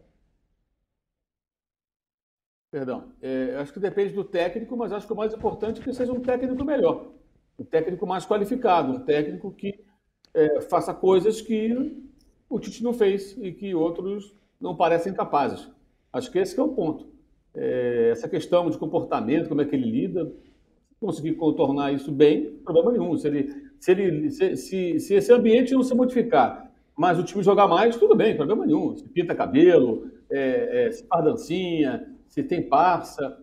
[2.71, 3.13] Perdão.
[3.21, 6.13] É, acho que depende do técnico, mas acho que o mais importante é que seja
[6.13, 7.13] um técnico melhor.
[7.59, 9.85] Um técnico mais qualificado, um técnico que
[10.35, 11.97] é, faça coisas que
[12.49, 15.69] o Tite não fez e que outros não parecem capazes.
[16.13, 17.07] Acho que esse que é o ponto.
[17.55, 20.27] É, essa questão de comportamento, como é que ele lida,
[20.89, 23.17] se conseguir contornar isso bem, problema nenhum.
[23.17, 27.43] Se, ele, se, ele, se, se, se esse ambiente não se modificar, mas o time
[27.43, 28.97] jogar mais, tudo bem, problema nenhum.
[28.97, 33.39] Se pinta cabelo, é, é, se faz dancinha, se tem parça,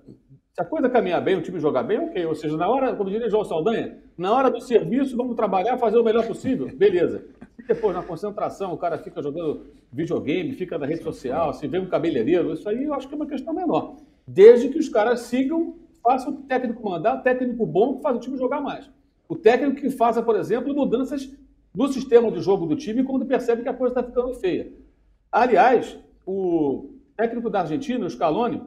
[0.54, 2.26] se a coisa caminhar bem, o time jogar bem, ok.
[2.26, 5.98] Ou seja, na hora, como diria João Saldanha, na hora do serviço, vamos trabalhar, fazer
[5.98, 6.70] o melhor possível.
[6.76, 7.26] Beleza.
[7.58, 11.80] E depois, na concentração, o cara fica jogando videogame, fica na rede social, se vê
[11.80, 13.96] um cabeleireiro, isso aí eu acho que é uma questão menor.
[14.28, 18.20] Desde que os caras sigam, façam o técnico mandar, o técnico bom que faz o
[18.20, 18.90] time jogar mais.
[19.28, 21.32] O técnico que faça, por exemplo, mudanças
[21.74, 24.72] no sistema de jogo do time quando percebe que a coisa está ficando feia.
[25.32, 28.62] Aliás, o técnico da Argentina, o Scaloni,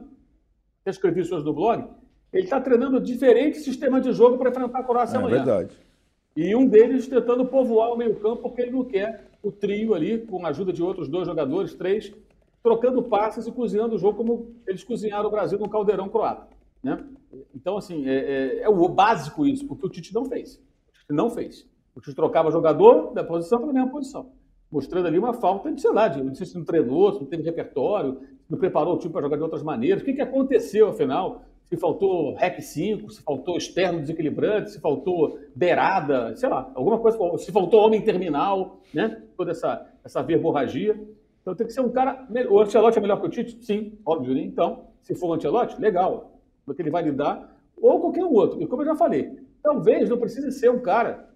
[0.83, 1.85] até escrevi isso hoje no blog,
[2.31, 5.37] ele está treinando diferentes sistemas de jogo para enfrentar a Croácia É amanhã.
[5.37, 5.77] verdade.
[6.35, 10.45] E um deles tentando povoar o meio-campo, porque ele não quer o trio ali, com
[10.45, 12.11] a ajuda de outros dois jogadores, três,
[12.61, 16.47] trocando passes e cozinhando o jogo como eles cozinharam o Brasil no caldeirão croata.
[16.81, 16.97] Né?
[17.55, 20.55] Então, assim, é, é, é o básico isso, porque o Tite não fez.
[20.55, 21.67] O Tite não fez.
[21.95, 24.31] O Tite trocava jogador da posição para a mesma posição.
[24.73, 27.27] Mostrando ali uma falta de, sei lá, de, não sei se não treinou, se não
[27.27, 30.01] teve repertório, não preparou o time para jogar de outras maneiras.
[30.01, 31.43] O que, que aconteceu, afinal?
[31.69, 37.19] Se faltou REC 5, se faltou externo desequilibrante, se faltou beirada, sei lá, alguma coisa,
[37.37, 39.21] se faltou homem terminal, né?
[39.37, 40.99] Toda essa, essa verborragia.
[41.43, 42.27] Então tem que ser um cara.
[42.49, 43.63] O Ancelotti é melhor que o Tite?
[43.63, 44.41] Sim, óbvio, né?
[44.41, 46.39] Então, se for o Ancelotti, legal.
[46.65, 48.59] Porque ele vai lidar, ou qualquer outro.
[48.59, 51.29] E como eu já falei, talvez não precise ser um cara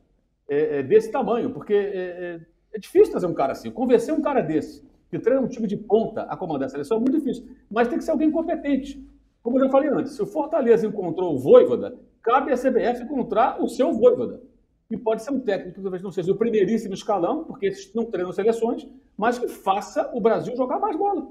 [0.49, 2.39] é, é, desse tamanho, porque é,
[2.77, 3.69] é, difícil trazer um cara assim.
[3.71, 6.99] Convencer um cara desse, que treina um time de ponta a comandar a seleção, é
[6.99, 7.45] muito difícil.
[7.69, 9.03] Mas tem que ser alguém competente.
[9.41, 13.61] Como eu já falei antes, se o Fortaleza encontrou o Voivoda, cabe à CBF encontrar
[13.61, 14.41] o seu Voivoda.
[14.89, 18.05] E pode ser um técnico que talvez não seja o primeiríssimo escalão, porque esses não
[18.05, 18.87] treinam seleções,
[19.17, 21.27] mas que faça o Brasil jogar mais bola,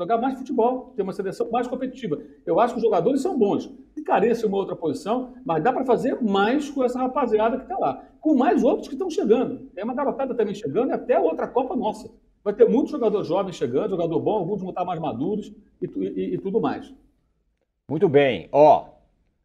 [0.00, 2.18] jogar mais futebol, ter uma seleção mais competitiva.
[2.46, 3.70] Eu acho que os jogadores são bons.
[3.96, 7.78] E carece uma outra posição, mas dá para fazer mais com essa rapaziada que está
[7.78, 8.04] lá.
[8.20, 9.58] Com mais outros que estão chegando.
[9.74, 12.10] Tem uma garotada também chegando e até outra Copa nossa.
[12.42, 16.34] Vai ter muitos jogadores jovens chegando, jogador bom, alguns vão estar mais maduros e, e,
[16.34, 16.92] e tudo mais.
[17.88, 18.48] Muito bem.
[18.50, 18.86] Ó,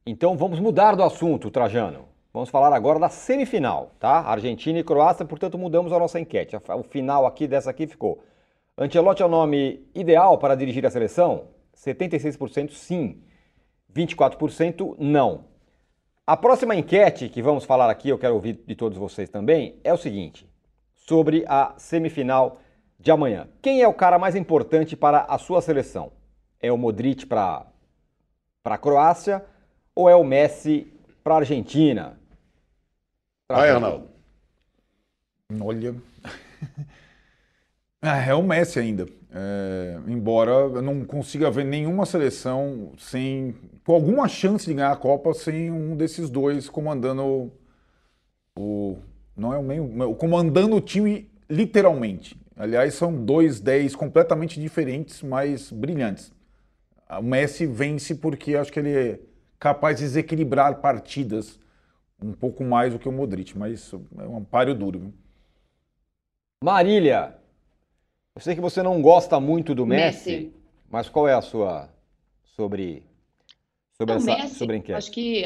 [0.06, 2.06] então vamos mudar do assunto, Trajano.
[2.32, 4.20] Vamos falar agora da semifinal, tá?
[4.20, 6.56] Argentina e Croácia, portanto mudamos a nossa enquete.
[6.56, 8.20] O final aqui dessa aqui ficou.
[8.78, 11.48] Ancelotti é o nome ideal para dirigir a seleção?
[11.78, 13.22] 76% sim,
[13.94, 15.46] 24% não.
[16.28, 19.94] A próxima enquete que vamos falar aqui, eu quero ouvir de todos vocês também, é
[19.94, 20.50] o seguinte:
[20.94, 22.60] sobre a semifinal
[23.00, 23.48] de amanhã.
[23.62, 26.12] Quem é o cara mais importante para a sua seleção?
[26.60, 27.68] É o Modric para
[28.62, 29.46] para a Croácia
[29.94, 30.92] ou é o Messi
[31.24, 32.20] para a Argentina?
[33.48, 34.10] Vai, Arnaldo.
[35.62, 35.96] Olha.
[38.10, 39.06] é o Messi ainda.
[39.32, 44.96] É, embora eu não consiga ver nenhuma seleção sem com alguma chance de ganhar a
[44.96, 47.52] Copa sem um desses dois comandando
[48.58, 48.98] o,
[49.36, 52.40] não é o meio, comandando o time literalmente.
[52.58, 56.32] Aliás, são dois 10 completamente diferentes, mas brilhantes.
[57.10, 59.20] O Messi vence porque acho que ele é
[59.60, 61.60] capaz de desequilibrar partidas
[62.22, 65.14] um pouco mais do que o Modric, mas é um páreo duro.
[66.64, 67.36] Marília,
[68.36, 70.54] eu sei que você não gosta muito do Messi, Messi.
[70.90, 71.90] mas qual é a sua
[72.44, 73.04] sobre
[73.98, 74.98] sobre não, essa Messi, sobre a enquete?
[74.98, 75.44] Acho que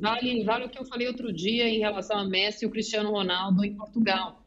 [0.00, 3.10] vale, vale o que eu falei outro dia em relação a Messi e o Cristiano
[3.12, 4.42] Ronaldo em Portugal.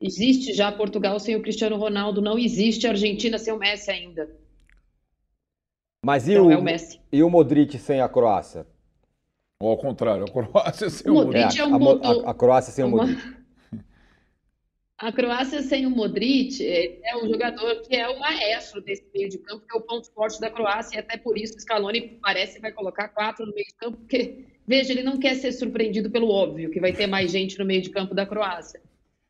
[0.00, 4.30] Existe já Portugal sem o Cristiano Ronaldo, não existe Argentina sem o Messi ainda.
[6.02, 6.98] Mas e, então o, é o Messi.
[7.12, 8.66] e o Modric sem a Croácia?
[9.62, 11.44] Ou ao contrário, a Croácia sem o Modric.
[11.44, 13.04] Modric é, um a, a, a, Croácia sem uma...
[13.04, 13.39] o Modric.
[15.00, 19.38] A Croácia sem o Modric é um jogador que é o maestro desse meio de
[19.38, 22.56] campo, que é o ponto forte da Croácia, e até por isso o Scaloni parece
[22.56, 26.10] que vai colocar quatro no meio de campo, porque, veja, ele não quer ser surpreendido
[26.10, 28.82] pelo óbvio, que vai ter mais gente no meio de campo da Croácia.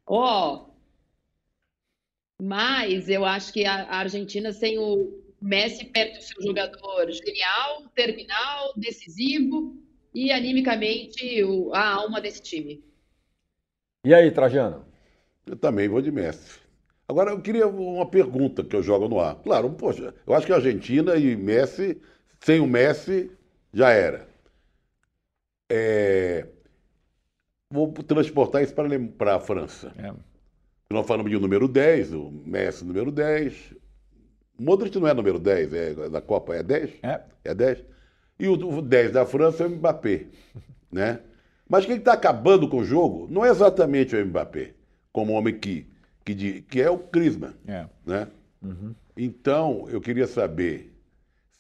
[0.05, 0.71] Ó, oh,
[2.43, 8.73] mas eu acho que a Argentina sem o Messi perto do seu jogador genial, terminal,
[8.77, 9.77] decisivo
[10.13, 11.41] e animicamente
[11.73, 12.83] a alma desse time.
[14.05, 14.90] E aí, Trajano?
[15.51, 16.61] Eu também vou de Messi.
[17.09, 19.35] Agora, eu queria uma pergunta que eu jogo no ar.
[19.43, 22.01] Claro, poxa, eu acho que a Argentina e Messi,
[22.39, 23.33] sem o Messi,
[23.75, 24.29] já era.
[25.69, 26.47] É...
[27.69, 28.73] Vou transportar isso
[29.19, 29.93] para a França.
[29.99, 30.13] É.
[30.89, 33.75] Nós falamos de número 10, o Messi número 10,
[34.57, 36.91] Modric não é número 10, é da Copa, é 10?
[37.03, 37.21] É.
[37.45, 37.85] É 10?
[38.39, 40.27] E o, o 10 da França é o Mbappé,
[40.93, 41.21] né?
[41.69, 44.75] Mas quem está acabando com o jogo não é exatamente o Mbappé,
[45.13, 45.87] como homem que,
[46.25, 47.87] que, que é o Crisma, é.
[48.07, 48.29] né?
[48.63, 48.95] Uhum.
[49.17, 50.93] Então, eu queria saber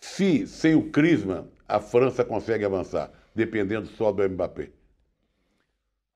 [0.01, 4.71] se, sem o Crisma, a França consegue avançar, dependendo só do Mbappé.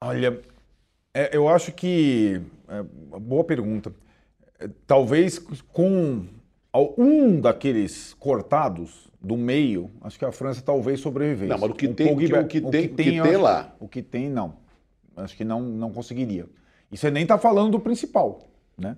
[0.03, 0.41] Olha,
[1.13, 2.41] é, eu acho que...
[2.69, 3.93] É, boa pergunta.
[4.59, 5.39] É, talvez
[5.73, 6.27] com
[6.99, 11.49] um daqueles cortados do meio, acho que a França talvez sobrevivesse.
[11.49, 13.37] Não, mas o que, o tem, Pogba, o que, tem, o que tem, que tem
[13.37, 13.75] lá.
[13.81, 14.57] O que tem, não.
[15.17, 16.47] Acho que não, não conseguiria.
[16.95, 18.47] E você nem está falando do principal,
[18.79, 18.97] né?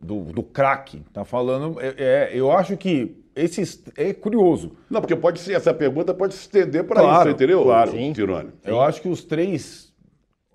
[0.00, 1.02] Do, do craque.
[1.08, 1.80] Está falando.
[1.80, 4.76] É, é, eu acho que esses é curioso.
[4.88, 7.90] Não, porque pode ser, essa pergunta pode se estender para claro, isso, entendeu, claro.
[7.90, 8.12] Sim.
[8.12, 8.50] Tirone?
[8.62, 9.92] Eu acho que os três,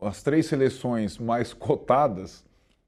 [0.02, 2.45] as três seleções mais cotadas,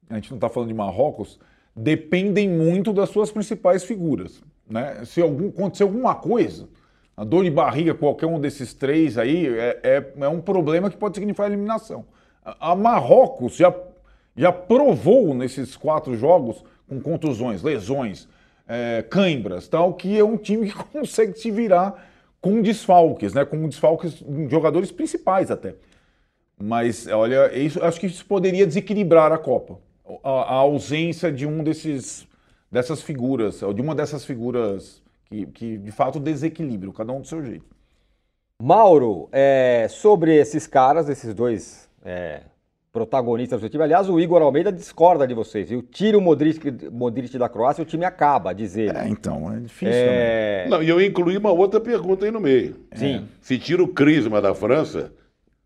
[0.08, 1.38] a gente não está falando de Marrocos,
[1.76, 4.42] dependem muito das suas principais figuras.
[4.66, 5.04] Né?
[5.04, 6.70] Se algum, acontecer alguma coisa,
[7.14, 10.96] a dor de barriga, qualquer um desses três aí, é, é, é um problema que
[10.96, 12.06] pode significar eliminação.
[12.42, 13.74] A, a Marrocos já,
[14.40, 18.26] já provou nesses quatro jogos, com contusões, lesões,
[18.66, 22.08] é, cãibras, tal, que é um time que consegue se virar
[22.40, 23.44] com desfalques, né?
[23.44, 25.74] Com desfalques jogadores principais até.
[26.58, 29.78] Mas olha, isso, acho que isso poderia desequilibrar a Copa.
[30.24, 32.26] A, a, ausência de um desses
[32.72, 37.26] dessas figuras, ou de uma dessas figuras que, que de fato desequilibram, cada um do
[37.26, 37.66] seu jeito.
[38.62, 42.42] Mauro, é, sobre esses caras, esses dois é,
[42.92, 43.84] protagonistas do time.
[43.84, 45.82] Aliás, o Igor Almeida discorda de vocês, viu?
[45.82, 48.96] Tira o Modric, Modric da Croácia e o time acaba, diz ele.
[48.96, 49.94] É, então, é difícil.
[49.94, 50.66] É...
[50.68, 52.76] Não, e eu incluí uma outra pergunta aí no meio.
[52.94, 53.16] Sim.
[53.16, 53.22] É.
[53.40, 55.12] Se tira o Crisma da França,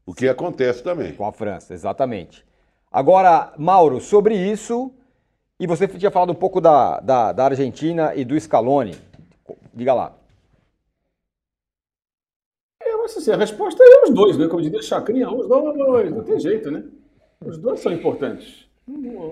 [0.05, 1.13] o que acontece também?
[1.13, 2.45] Com a França, exatamente.
[2.93, 4.93] Agora, Mauro, sobre isso,
[5.59, 8.95] e você tinha falado um pouco da, da, da Argentina e do Scaloni.
[9.73, 10.15] Diga lá.
[12.83, 14.47] É, mas assim, a resposta é os dois, né?
[14.47, 16.85] Como diria Chacrinha, os dois, não tem jeito, né?
[17.41, 18.67] Os dois são importantes.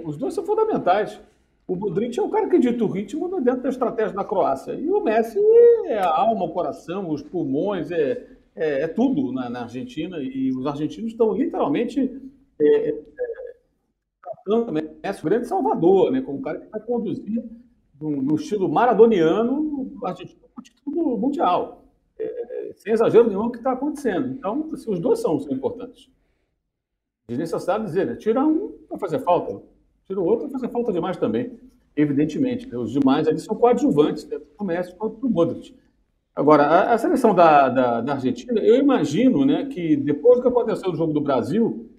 [0.05, 1.21] Os dois são fundamentais.
[1.67, 4.75] O Modric é o cara que dita o ritmo dentro da estratégia da Croácia.
[4.75, 5.39] E o Messi
[5.87, 10.19] é a alma, o coração, os pulmões, é, é, é tudo na, na, Argentina.
[10.21, 12.21] E os argentinos estão literalmente
[12.61, 13.03] é, é,
[14.23, 16.21] tratando o Messi, o grande salvador, né?
[16.21, 17.45] como o cara que vai conduzir
[18.01, 21.85] no, estilo maradoniano o Argentina para o título mundial.
[22.19, 24.29] É, sem exagero nenhum o que está acontecendo.
[24.29, 26.11] Então, assim, os dois são, são importantes
[27.33, 28.17] desnecessário dizer, né?
[28.17, 29.63] Tira um vai fazer falta,
[30.07, 31.53] tira o outro vai fazer falta demais também,
[31.97, 32.69] evidentemente.
[32.69, 32.77] Né?
[32.79, 35.75] Os demais ali são coadjuvantes, tanto o Messi quanto o Modric.
[36.35, 40.49] Agora, a, a seleção da, da, da, Argentina, eu imagino né, que depois do que
[40.49, 41.91] aconteceu no jogo do Brasil,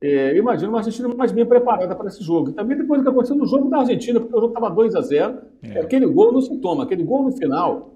[0.00, 2.50] é, eu imagino uma Argentina mais bem preparada para esse jogo.
[2.50, 4.94] E também depois do que aconteceu no jogo da Argentina, porque o jogo estava 2
[4.94, 5.80] a 0 é.
[5.80, 7.94] aquele gol não se toma, aquele gol no final,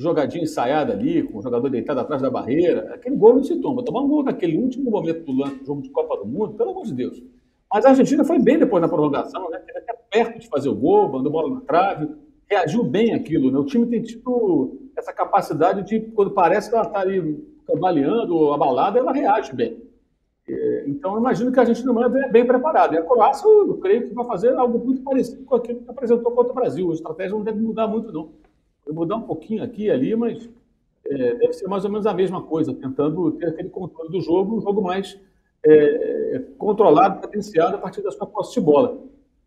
[0.00, 3.84] jogadinha ensaiada ali, com o jogador deitado atrás da barreira, aquele gol não se toma.
[3.84, 6.94] Tomar um gol naquele último momento do jogo de Copa do Mundo, pelo amor de
[6.94, 7.22] Deus.
[7.72, 9.58] Mas a Argentina foi bem depois na prorrogação, né?
[9.58, 12.08] Teve até perto de fazer o gol, mandou bola na trave,
[12.48, 13.58] reagiu bem aquilo, né?
[13.58, 18.98] O time tem tipo essa capacidade de, quando parece que ela está ali cambaleando, abalada,
[18.98, 19.78] ela reage bem.
[20.48, 22.94] É, então, eu imagino que a Argentina não é bem preparada.
[22.94, 26.32] E a Croácia, eu creio que vai fazer algo muito parecido com aquilo que apresentou
[26.32, 26.90] contra o Brasil.
[26.90, 28.30] A estratégia não deve mudar muito, não
[28.88, 30.48] mudar um pouquinho aqui e ali, mas
[31.06, 34.56] é, deve ser mais ou menos a mesma coisa, tentando ter aquele controle do jogo,
[34.56, 35.18] um jogo mais
[35.64, 38.98] é, controlado, potenciado a partir da sua posse de bola.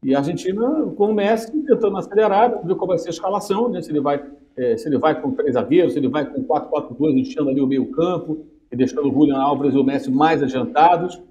[0.03, 3.81] E a Argentina, com o Messi, tentando acelerar, ver qual vai ser a escalação, né?
[3.81, 4.23] se, ele vai,
[4.57, 7.67] é, se ele vai com três zagueiros, se ele vai com 4-4-2, enchendo ali o
[7.67, 11.21] meio campo, e deixando o Julian Alves e o Messi mais adiantados.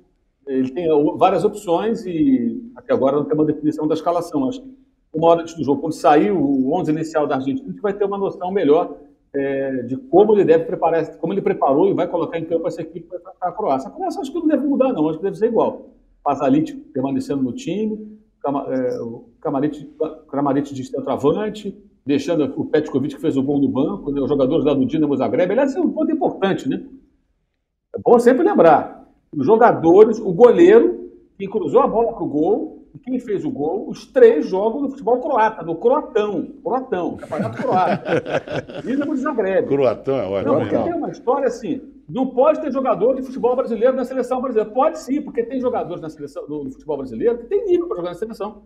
[0.46, 4.48] Ele tem várias opções e até agora não tem uma definição da escalação.
[4.48, 4.81] Acho que
[5.12, 7.92] uma hora antes do jogo, quando sair o 11 inicial da Argentina, a gente vai
[7.92, 8.96] ter uma noção melhor
[9.35, 12.83] é, de como ele deve preparar, como ele preparou e vai colocar em campo essa
[12.83, 13.88] equipe para a Croácia.
[13.88, 15.90] A Croácia acho que não deve mudar, não, acho que deve ser igual.
[16.22, 23.42] Pasalic permanecendo no time, é, o Kramaric de centroavante, deixando o Petkovic que fez o
[23.42, 25.51] gol no banco, né, os jogadores lá do Dinamo Zagreb.
[25.51, 26.83] Aliás, é um ponto importante, né?
[27.94, 29.09] É bom sempre lembrar.
[29.37, 33.88] Os jogadores, o goleiro, que cruzou a bola para o gol, quem fez o gol,
[33.88, 36.46] os três jogam no futebol croata, no Croatão.
[36.62, 38.83] Croatão, Campeonato Croata.
[38.85, 39.66] Dinamo de Zagreb.
[39.66, 40.52] Croatão é ótimo.
[40.52, 44.40] Não, porque tem uma história assim, não pode ter jogador de futebol brasileiro na seleção
[44.40, 44.70] brasileira.
[44.70, 48.11] Pode sim, porque tem jogadores na seleção do futebol brasileiro que tem nível para jogar
[48.11, 48.64] na seleção.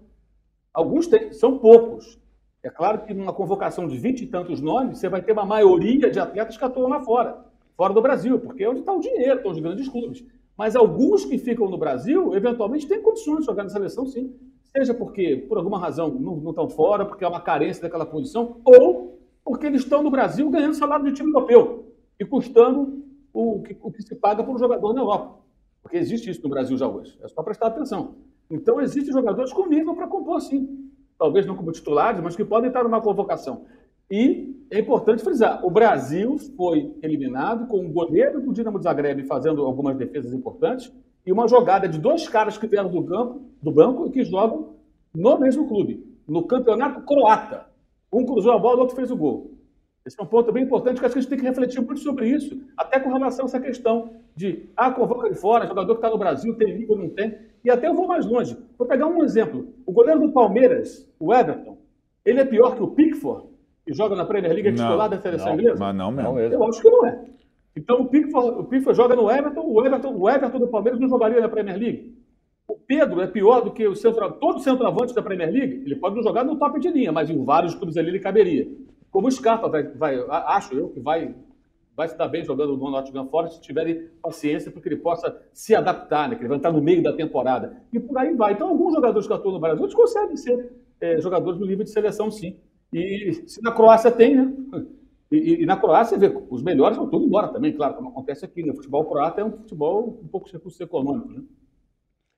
[0.73, 2.19] Alguns têm, são poucos.
[2.63, 6.11] É claro que numa convocação de vinte e tantos nomes, você vai ter uma maioria
[6.11, 7.45] de atletas que atuam lá fora,
[7.77, 10.25] fora do Brasil, porque é onde está o dinheiro, estão os grandes clubes.
[10.57, 14.35] Mas alguns que ficam no Brasil, eventualmente, têm condições de jogar na seleção, sim.
[14.75, 19.19] Seja porque, por alguma razão, não, estão fora, porque é uma carência daquela posição, ou
[19.45, 23.93] porque eles estão no Brasil ganhando salário de time europeu e custando o que, o
[23.93, 25.39] que se paga por um jogador na Europa.
[25.83, 27.17] Porque existe isso no Brasil já hoje.
[27.23, 28.17] É só prestar atenção.
[28.51, 30.91] Então, existem jogadores com nível para compor, sim.
[31.19, 33.65] Talvez não como titulares, mas que podem estar numa convocação.
[34.11, 39.65] E é importante frisar, o Brasil foi eliminado com o goleiro do Dinamo Zagreb fazendo
[39.65, 40.93] algumas defesas importantes
[41.25, 44.77] e uma jogada de dois caras que vieram do, campo, do banco e que jogam
[45.13, 47.67] no mesmo clube, no campeonato croata.
[48.13, 49.57] Um cruzou a bola, o outro fez o gol.
[50.05, 51.99] Esse é um ponto bem importante que acho que a gente tem que refletir muito
[51.99, 55.99] sobre isso, até com relação a essa questão de, ah, convoca de fora, jogador que
[55.99, 57.37] está no Brasil, tem língua, não tem.
[57.65, 58.57] E até eu vou mais longe.
[58.79, 59.75] Vou pegar um exemplo.
[59.85, 61.77] O goleiro do Palmeiras, o Everton,
[62.25, 63.49] ele é pior que o Pickford,
[63.87, 65.79] que joga na Premier League é titular da seleção não, inglesa?
[65.79, 66.39] Mas não mesmo.
[66.41, 67.25] Eu acho que não é.
[67.77, 71.09] Então o Pickford, o Pickford joga no Everton, o Everton, o Everton do Palmeiras não
[71.09, 72.17] jogaria na Premier League.
[72.67, 75.83] O Pedro é pior do que o centro, todo centroavante da Premier League.
[75.85, 78.67] Ele pode não jogar no top de linha, mas em vários clubes ali ele caberia.
[79.09, 81.33] como o Scarpa vai, vai, acho eu que vai,
[81.97, 85.41] vai se dar bem jogando no Nottingham Forest se tiverem paciência para que ele possa
[85.53, 86.35] se adaptar, né?
[86.35, 87.77] que ele vai estar no meio da temporada.
[87.93, 88.55] E por aí vai.
[88.55, 91.91] Então, alguns jogadores que atuam no Brasil, eles conseguem ser é, jogadores no nível de
[91.91, 92.57] seleção, sim.
[92.99, 94.53] E se na Croácia tem, né?
[95.31, 98.63] E, e, na Croácia, vê, os melhores vão todos embora também, claro, como acontece aqui.
[98.63, 98.73] Né?
[98.73, 101.29] O futebol croata é um futebol um pouco recurso econômico.
[101.29, 101.43] Né?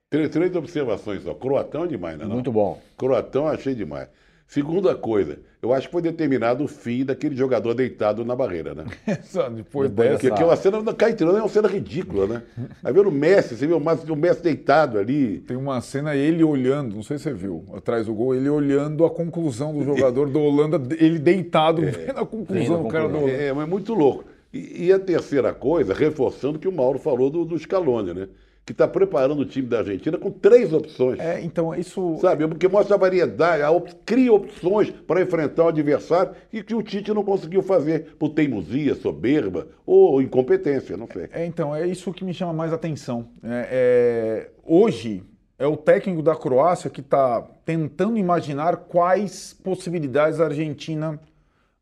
[0.09, 1.33] Três, três observações só.
[1.33, 2.25] Croatão é demais, né?
[2.25, 2.33] Não?
[2.33, 2.81] Muito bom.
[2.97, 4.09] Croatão achei demais.
[4.47, 8.85] Segunda coisa, eu acho que foi determinado o fim daquele jogador deitado na barreira, né?
[9.53, 10.11] Depois dessa.
[10.11, 12.43] Porque aquela cena da Caetano é uma cena ridícula, né?
[12.81, 15.39] Aí vendo o Messi, você viu o Messi deitado ali.
[15.39, 19.03] Tem uma cena ele olhando, não sei se você viu, atrás do gol, ele olhando
[19.03, 23.17] a conclusão do jogador da Holanda, ele deitado, é, vendo a conclusão do cara do
[23.17, 23.31] Holanda.
[23.31, 24.23] É, mas muito louco.
[24.53, 28.27] E, e, a terceira coisa, reforçando o que o Mauro falou do, do Scaloni, né?
[28.69, 31.19] Que está preparando o time da Argentina com três opções.
[31.19, 32.19] É, então isso.
[32.21, 33.91] Sabe, porque mostra a variedade, a op...
[34.05, 38.93] cria opções para enfrentar o adversário e que o Tite não conseguiu fazer por teimosia,
[38.93, 41.29] soberba ou incompetência, não sei.
[41.31, 43.29] É, então, é isso que me chama mais atenção.
[43.43, 44.51] É, é...
[44.63, 45.23] Hoje
[45.57, 51.19] é o técnico da Croácia que está tentando imaginar quais possibilidades a Argentina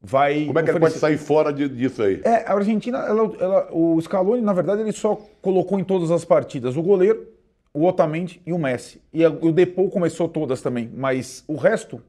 [0.02, 0.46] vai.
[0.46, 2.22] Como é que ele pode sair fora de, disso aí?
[2.24, 6.24] É, a Argentina, ela, ela, o Scaloni, na verdade, ele só colocou em todas as
[6.24, 7.28] partidas o goleiro,
[7.74, 9.02] o Otamendi e o Messi.
[9.14, 12.02] E a, o Depou começou todas também, mas o resto,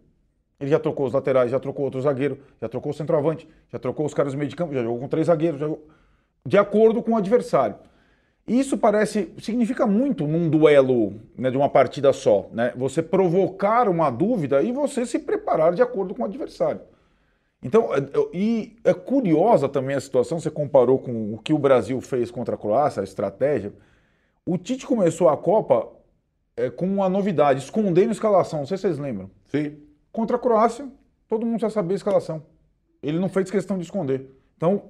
[0.61, 4.07] ele já trocou os laterais, já trocou outro zagueiro, já trocou o centroavante, já trocou
[4.07, 5.86] os caras do meio de campo, já jogou com três zagueiros, jogou...
[6.47, 7.76] de acordo com o adversário.
[8.47, 12.72] Isso parece, significa muito num duelo né, de uma partida só, né?
[12.76, 16.80] Você provocar uma dúvida e você se preparar de acordo com o adversário.
[17.63, 17.99] Então, é,
[18.33, 22.55] e é curiosa também a situação, você comparou com o que o Brasil fez contra
[22.55, 23.73] a Croácia, a estratégia.
[24.47, 25.89] O Tite começou a Copa
[26.57, 29.31] é, com uma novidade, escondendo a escalação, não sei se vocês lembram.
[29.47, 29.77] Sim.
[30.13, 30.89] Contra a Croácia,
[31.29, 32.43] todo mundo já sabia a escalação.
[33.03, 34.31] Ele não fez questão de esconder.
[34.57, 34.85] Então,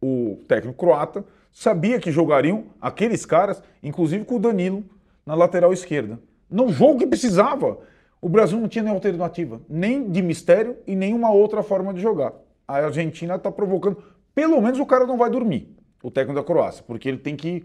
[0.00, 4.84] o técnico croata sabia que jogariam aqueles caras, inclusive com o Danilo
[5.24, 6.18] na lateral esquerda.
[6.50, 7.78] No jogo que precisava.
[8.22, 12.32] O Brasil não tinha nem alternativa, nem de mistério e nenhuma outra forma de jogar.
[12.68, 14.00] A Argentina está provocando.
[14.32, 17.64] Pelo menos o cara não vai dormir, o técnico da Croácia, porque ele tem que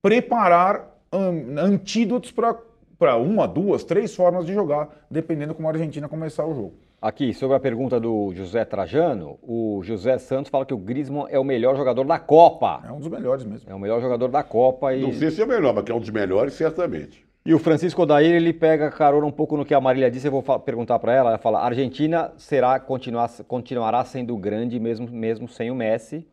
[0.00, 6.46] preparar um, antídotos para uma, duas, três formas de jogar, dependendo como a Argentina começar
[6.46, 6.74] o jogo.
[7.00, 11.40] Aqui, sobre a pergunta do José Trajano, o José Santos fala que o Griezmann é
[11.40, 12.80] o melhor jogador da Copa.
[12.86, 13.68] É um dos melhores mesmo.
[13.68, 14.94] É o melhor jogador da Copa.
[14.94, 15.02] E...
[15.02, 17.26] Não sei se é o melhor, mas que é um dos melhores, certamente.
[17.44, 20.30] E o Francisco Odair, ele pega carona um pouco no que a Marília disse, eu
[20.30, 25.48] vou perguntar para ela, ela fala, a Argentina será, continuar, continuará sendo grande mesmo, mesmo
[25.48, 26.24] sem o Messi,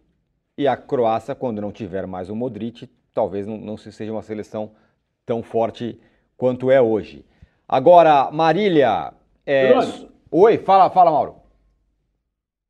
[0.56, 4.72] e a Croácia, quando não tiver mais o Modric, talvez não, não seja uma seleção
[5.26, 6.00] tão forte
[6.38, 7.26] quanto é hoje.
[7.68, 9.12] Agora, Marília...
[9.48, 9.74] É...
[10.32, 11.38] Oi, fala, fala, Mauro.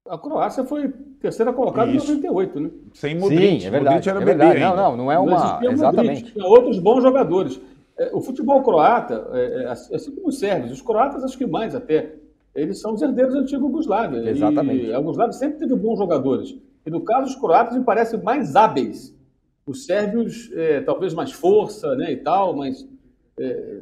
[0.08, 0.88] A Croácia foi
[1.20, 2.14] terceira colocada Isso.
[2.14, 2.70] em 98, né?
[2.94, 3.60] Sem Modric.
[3.60, 3.96] Sim, é verdade.
[3.96, 4.60] Modric era é verdade.
[4.62, 5.60] Não, não, não é uma...
[5.60, 6.22] Não Exatamente.
[6.22, 7.60] Modric, tinha outros bons jogadores.
[8.00, 11.76] É, o futebol croata, é, é, assim como os sérvios, os croatas acho que mais
[11.76, 12.16] até,
[12.56, 14.30] eles são os herdeiros da antiga Yugoslávia.
[14.30, 14.86] Exatamente.
[14.86, 16.58] E a Yugoslávia sempre teve bons jogadores.
[16.86, 19.14] E no caso, os croatas me parecem mais hábeis.
[19.66, 22.88] Os sérvios, é, talvez mais força né, e tal, mas
[23.38, 23.82] é,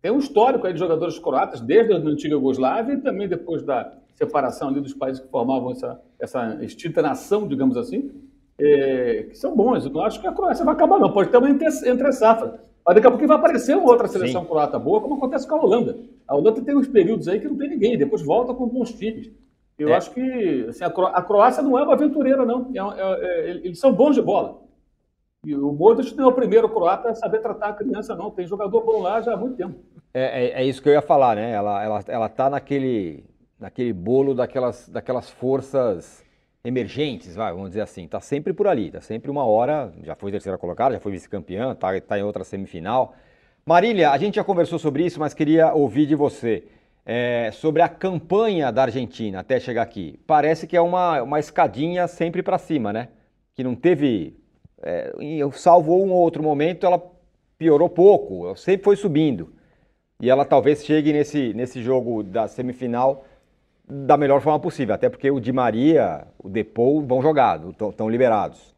[0.00, 3.92] tem um histórico aí de jogadores croatas, desde a antiga Yugoslávia e também depois da
[4.14, 8.10] separação ali dos países que formavam essa, essa extinta nação, digamos assim,
[8.56, 9.84] é, que são bons.
[9.84, 11.12] Eu não acho que a Croácia vai acabar, não.
[11.12, 12.67] Pode ter uma entre-safra.
[12.84, 14.48] Mas daqui a pouco vai aparecer uma outra seleção Sim.
[14.48, 15.98] croata boa, como acontece com a Holanda.
[16.26, 19.30] A Holanda tem uns períodos aí que não tem ninguém, depois volta com bons times.
[19.78, 19.94] Eu é.
[19.94, 22.70] acho que assim, a, Croácia não é uma aventureira, não.
[22.74, 24.62] É, é, é, eles são bons de bola.
[25.44, 28.30] E o Modric não é o primeiro croata a saber tratar a criança, não.
[28.30, 29.78] Tem jogador bom lá já há muito tempo.
[30.12, 31.52] É, é, é isso que eu ia falar, né?
[31.52, 33.24] Ela, ela, ela tá naquele,
[33.58, 36.24] naquele bolo daquelas, daquelas forças
[36.68, 40.30] emergentes, vai, vamos dizer assim, está sempre por ali, está sempre uma hora, já foi
[40.30, 43.14] terceira colocada, já foi vice-campeã, está tá em outra semifinal.
[43.64, 46.64] Marília, a gente já conversou sobre isso, mas queria ouvir de você
[47.04, 50.20] é, sobre a campanha da Argentina até chegar aqui.
[50.26, 53.08] Parece que é uma, uma escadinha sempre para cima, né?
[53.54, 54.36] Que não teve,
[54.82, 55.12] é,
[55.52, 57.02] salvo um ou outro momento, ela
[57.56, 59.52] piorou pouco, sempre foi subindo.
[60.20, 63.24] E ela talvez chegue nesse, nesse jogo da semifinal
[63.88, 68.76] da melhor forma possível, até porque o Di Maria, o Depou vão jogar, estão liberados.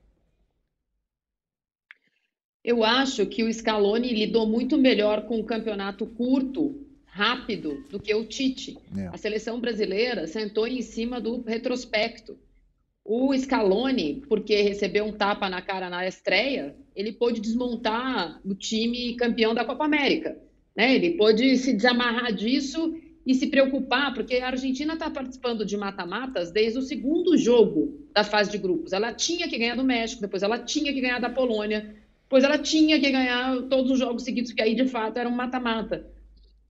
[2.62, 8.14] Eu acho que o Scaloni lidou muito melhor com o campeonato curto, rápido, do que
[8.14, 8.78] o Tite.
[8.96, 9.06] É.
[9.08, 12.38] A seleção brasileira sentou em cima do retrospecto.
[13.04, 19.16] O Scaloni, porque recebeu um tapa na cara na estreia, ele pôde desmontar o time
[19.16, 20.38] campeão da Copa América.
[20.76, 20.94] Né?
[20.94, 22.94] Ele pôde se desamarrar disso
[23.26, 28.24] e se preocupar, porque a Argentina está participando de mata-matas desde o segundo jogo da
[28.24, 28.92] fase de grupos.
[28.92, 32.58] Ela tinha que ganhar do México, depois ela tinha que ganhar da Polônia, depois ela
[32.58, 36.06] tinha que ganhar todos os jogos seguidos, que aí de fato era um mata-mata.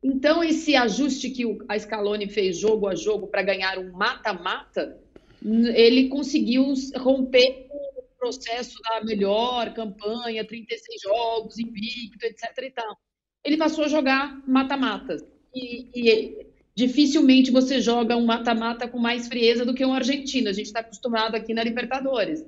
[0.03, 4.99] Então, esse ajuste que a Scaloni fez jogo a jogo para ganhar um mata-mata,
[5.45, 12.45] ele conseguiu romper o processo da melhor campanha, 36 jogos, invicto, etc.
[12.63, 12.99] E tal.
[13.45, 15.23] Ele passou a jogar mata-matas.
[15.55, 20.49] E, e, dificilmente você joga um mata-mata com mais frieza do que um argentino.
[20.49, 22.45] A gente está acostumado aqui na Libertadores.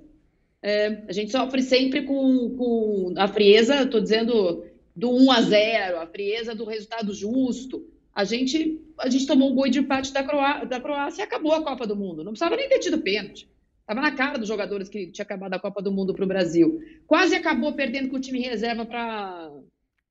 [0.63, 5.99] É, a gente sofre sempre com, com a frieza, estou dizendo, do 1 a 0,
[5.99, 7.85] a frieza do resultado justo.
[8.15, 11.53] A gente, a gente tomou um gol de empate da, Croá da Croácia e acabou
[11.53, 12.23] a Copa do Mundo.
[12.23, 13.49] Não precisava nem ter tido pênalti.
[13.81, 16.81] Estava na cara dos jogadores que tinha acabado a Copa do Mundo para o Brasil.
[17.07, 19.51] Quase acabou perdendo com o time reserva para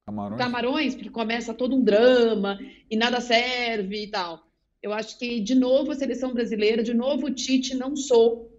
[0.06, 0.38] Camarões.
[0.38, 4.46] Camarões, porque começa todo um drama e nada serve e tal.
[4.82, 8.52] Eu acho que, de novo, a seleção brasileira, de novo, o Tite não sou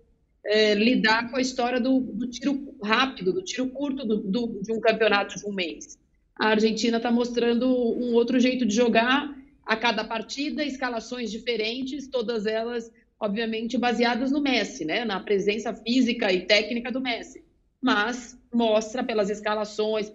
[0.44, 4.72] é, lidar com a história do, do, tiro rápido, do tiro curto do, do, de
[4.72, 5.98] um campeonato de um mês.
[6.36, 9.34] A Argentina está mostrando um outro jeito de jogar
[9.64, 15.04] a cada partida, escalações diferentes, todas elas, obviamente, baseadas no Messi, né?
[15.04, 17.44] na presença física e técnica do Messi.
[17.80, 20.10] Mas mostra pelas escalações,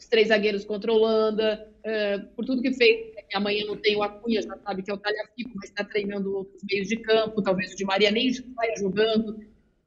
[0.00, 1.68] pelos três zagueiros contra a Holanda,
[2.34, 3.12] por tudo que fez.
[3.34, 6.62] Amanhã não tem o Acunha, já sabe que é o Talhafico, mas está treinando outros
[6.68, 9.38] meios de campo, talvez o de Maria nem vai jogando,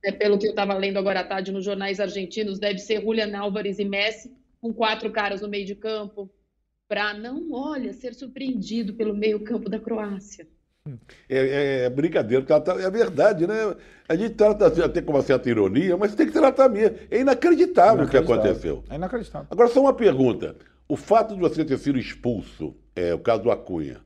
[0.01, 3.37] é, pelo que eu estava lendo agora à tarde nos jornais argentinos, deve ser Julian
[3.37, 6.29] Álvares e Messi, com quatro caras no meio de campo,
[6.87, 10.47] para não, olha, ser surpreendido pelo meio campo da Croácia.
[11.29, 13.73] É, é, é brincadeira, tá, é verdade, né?
[14.07, 16.97] A gente trata assim, até com uma certa ironia, mas tem que tratar mesmo.
[17.09, 18.83] É inacreditável, o que aconteceu.
[18.89, 19.47] É inacreditável.
[19.49, 20.57] Agora, só uma pergunta.
[20.85, 24.01] O fato de você ter sido expulso, é o caso do Acunha,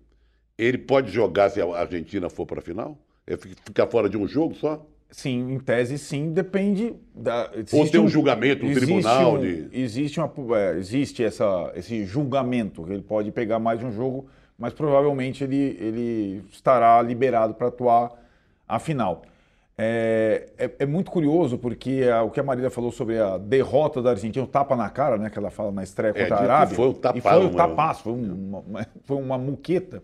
[0.55, 2.95] ele pode jogar se a Argentina for para a final?
[3.25, 4.86] É ficar fora de um jogo só?
[5.09, 7.49] Sim, em tese sim, depende da.
[7.71, 9.67] Ou tem um, um julgamento, um tribunal um, de.
[9.71, 14.30] Existe, uma, é, existe essa, esse julgamento, que ele pode pegar mais de um jogo
[14.57, 18.11] mas provavelmente ele, ele estará liberado para atuar
[18.67, 19.21] a final.
[19.79, 24.01] É, é, é, muito curioso porque a, o que a Marília falou sobre a derrota
[24.01, 26.39] da Argentina, o tapa na cara, né, que ela fala na estreia é, contra é,
[26.39, 26.75] a Arábia.
[26.75, 27.17] Foi o tapaço.
[27.17, 30.01] E foi o tapaço, foi uma, foi uma muqueta.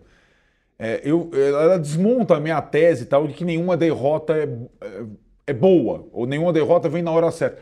[0.78, 4.48] É, eu, ela desmonta a minha tese tal, de que nenhuma derrota é,
[4.80, 5.04] é,
[5.48, 7.60] é boa, ou nenhuma derrota vem na hora certa.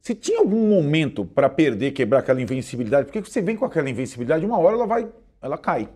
[0.00, 4.46] Se tinha algum momento para perder, quebrar aquela invencibilidade, porque você vem com aquela invencibilidade,
[4.46, 5.06] uma hora ela vai,
[5.42, 5.90] ela cai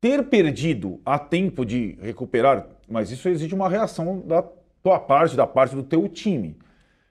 [0.00, 4.44] ter perdido a tempo de recuperar, mas isso exige uma reação da
[4.82, 6.56] tua parte, da parte do teu time.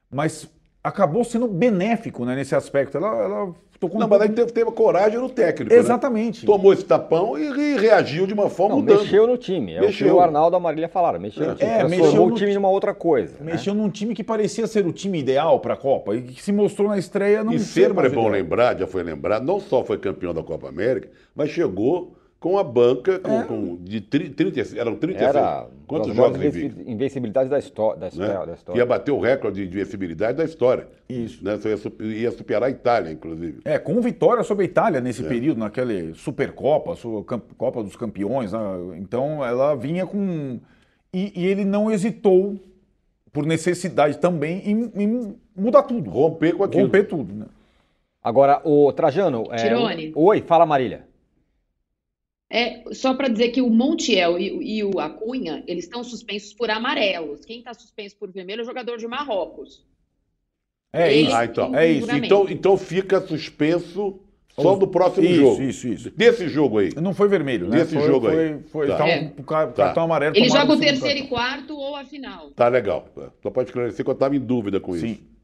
[0.09, 0.49] Mas
[0.83, 2.97] acabou sendo benéfico né, nesse aspecto.
[2.97, 5.73] Ela, ela tocou Não, um mas aí teve, teve coragem no técnico.
[5.73, 5.79] Né?
[5.79, 6.41] Exatamente.
[6.41, 6.45] Né?
[6.45, 9.01] Tomou esse tapão e, e, reagiu de uma forma Não, mudando.
[9.01, 9.73] Mexeu no time.
[9.73, 10.07] É mexeu.
[10.07, 11.19] o que o Arnaldo e a Marília falaram.
[11.19, 11.47] Mexeu é.
[11.49, 11.69] no time.
[11.69, 13.35] É, Transformou o time numa outra coisa.
[13.39, 13.51] Né?
[13.51, 13.81] Mexeu né?
[13.81, 16.87] num time que parecia ser o time ideal para a Copa e que se mostrou
[16.87, 18.29] na estreia não E sempre é bom ideal.
[18.29, 22.63] lembrar, já foi lembrado, não só foi campeão da Copa América, mas chegou com a
[22.63, 23.43] banca com, é.
[23.43, 25.29] com de 30, eram 36.
[25.29, 26.87] Era quantos jogos invictos?
[26.87, 28.45] Invencibilidade da, história, da, história, né?
[28.45, 28.79] da história.
[28.79, 30.87] Ia bater o recorde de invencibilidade da história.
[31.09, 31.43] Isso.
[31.43, 31.57] Né?
[31.99, 33.61] Ia, ia, superar a Itália, inclusive.
[33.65, 35.27] É, com vitória sobre a Itália nesse é.
[35.27, 36.95] período, naquele Supercopa,
[37.57, 38.51] Copa dos Campeões.
[38.51, 38.59] Né?
[38.97, 40.59] Então ela vinha com.
[41.11, 42.55] E, e, ele não hesitou,
[43.33, 46.11] por necessidade também, em, em, mudar tudo.
[46.11, 46.83] Romper com aquilo.
[46.83, 47.45] Romper tudo, né?
[48.21, 49.45] Agora, o Trajano.
[49.55, 50.09] Tirone.
[50.09, 51.07] É, oi, fala Marília.
[52.49, 56.69] É, só para dizer que o Montiel e, e, o Acunha, eles estão suspensos por
[56.69, 57.43] amarelos.
[57.43, 59.85] Quem está suspenso por vermelho é o jogador de Marrocos.
[60.93, 61.35] É isso.
[61.35, 61.75] Ah, então.
[61.75, 62.15] É isso.
[62.15, 64.21] Então, então fica suspenso
[64.59, 65.61] só do próximo isso, jogo.
[65.61, 66.11] Isso, isso.
[66.11, 66.89] Desse jogo aí.
[66.95, 67.79] Não foi vermelho, né?
[67.79, 68.59] Desse foi, jogo foi, aí.
[68.63, 69.07] Foi, tá.
[69.07, 69.33] é.
[69.37, 70.01] um, cartão tá.
[70.01, 70.35] amarelo.
[70.35, 72.49] Ele joga o terceiro e quarto ou a final.
[72.51, 73.07] Tá legal.
[73.43, 75.11] Só pode esclarecer que eu estava em dúvida com Sim.
[75.11, 75.36] isso.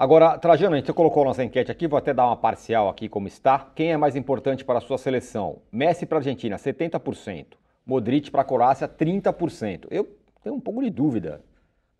[0.00, 3.26] Agora, Trajano, a gente colocou nossa enquete aqui, vou até dar uma parcial aqui como
[3.26, 3.68] está.
[3.74, 5.58] Quem é mais importante para a sua seleção?
[5.72, 7.46] Messi para a Argentina, 70%.
[7.84, 9.88] Modric para a Croácia, 30%.
[9.90, 10.08] Eu
[10.40, 11.42] tenho um pouco de dúvida.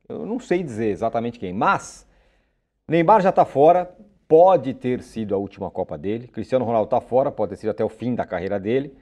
[0.09, 2.07] Eu não sei dizer exatamente quem, mas
[2.87, 3.93] Neymar já está fora,
[4.29, 6.29] pode ter sido a última Copa dele.
[6.29, 8.97] Cristiano Ronaldo está fora, pode ter sido até o fim da carreira dele.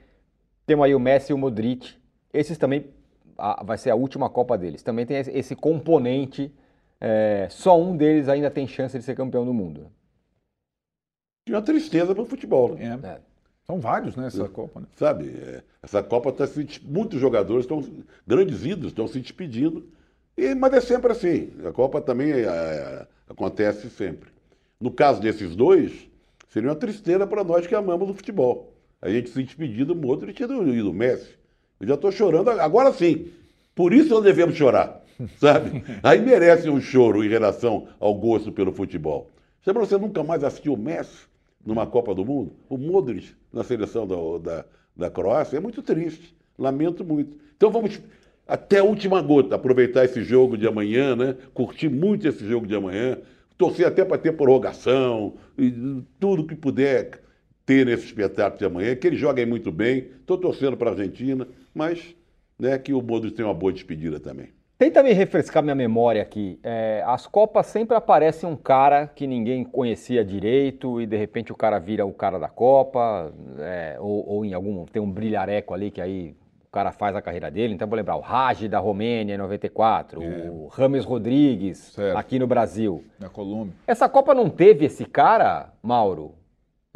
[0.65, 1.93] Temos aí o Messi e o Modric.
[2.33, 2.87] Esses também
[3.37, 4.81] a, vai ser a última Copa deles.
[4.81, 6.51] Também tem esse componente
[6.99, 9.91] é, só um deles ainda tem chance de ser campeão do mundo.
[11.47, 12.75] E uma tristeza para o futebol.
[12.75, 12.99] Né?
[13.03, 13.19] É.
[13.65, 14.81] São vários nessa né, Copa.
[14.81, 14.87] Né?
[14.95, 17.83] Sabe, é, essa Copa está se muitos jogadores estão
[18.25, 19.87] grandes ídolos estão se despedindo.
[20.37, 21.51] E, mas é sempre assim.
[21.65, 24.29] A Copa também é, é, acontece sempre.
[24.79, 26.07] No caso desses dois,
[26.49, 28.73] seria uma tristeza para nós que amamos o futebol.
[29.01, 31.35] a gente se despedir do Modric e do, e do Messi.
[31.79, 33.31] Eu já estou chorando, agora sim.
[33.75, 35.03] Por isso nós devemos chorar,
[35.39, 35.83] sabe?
[36.03, 39.29] Aí merece um choro em relação ao gosto pelo futebol.
[39.61, 41.25] Você, você nunca mais assistiu o Messi
[41.65, 42.53] numa Copa do Mundo?
[42.69, 44.65] O Modric na seleção da, da,
[44.95, 45.57] da Croácia?
[45.57, 46.35] É muito triste.
[46.57, 47.37] Lamento muito.
[47.55, 47.99] Então vamos
[48.47, 51.35] até a última gota aproveitar esse jogo de amanhã, né?
[51.53, 53.17] Curtir muito esse jogo de amanhã.
[53.57, 57.21] Torcer até para ter prorrogação e tudo que puder
[57.65, 60.07] ter nesse espetáculo de amanhã, que eles joguem muito bem.
[60.19, 62.15] Estou torcendo para a Argentina, mas
[62.57, 64.56] né, que o Modric tenha uma boa despedida também.
[64.77, 66.59] Tenta me refrescar minha memória aqui.
[66.61, 71.55] É, as Copas sempre aparece um cara que ninguém conhecia direito e de repente o
[71.55, 74.85] cara vira o cara da Copa, é, ou, ou, em algum.
[74.85, 76.35] tem um brilhareco ali que aí
[76.67, 77.73] o cara faz a carreira dele.
[77.73, 80.47] Então vou lembrar o Raj da Romênia em 94, é.
[80.47, 82.15] o Rames Rodrigues certo.
[82.15, 83.03] aqui no Brasil.
[83.19, 83.73] Na Colômbia.
[83.87, 86.35] Essa Copa não teve esse cara, Mauro?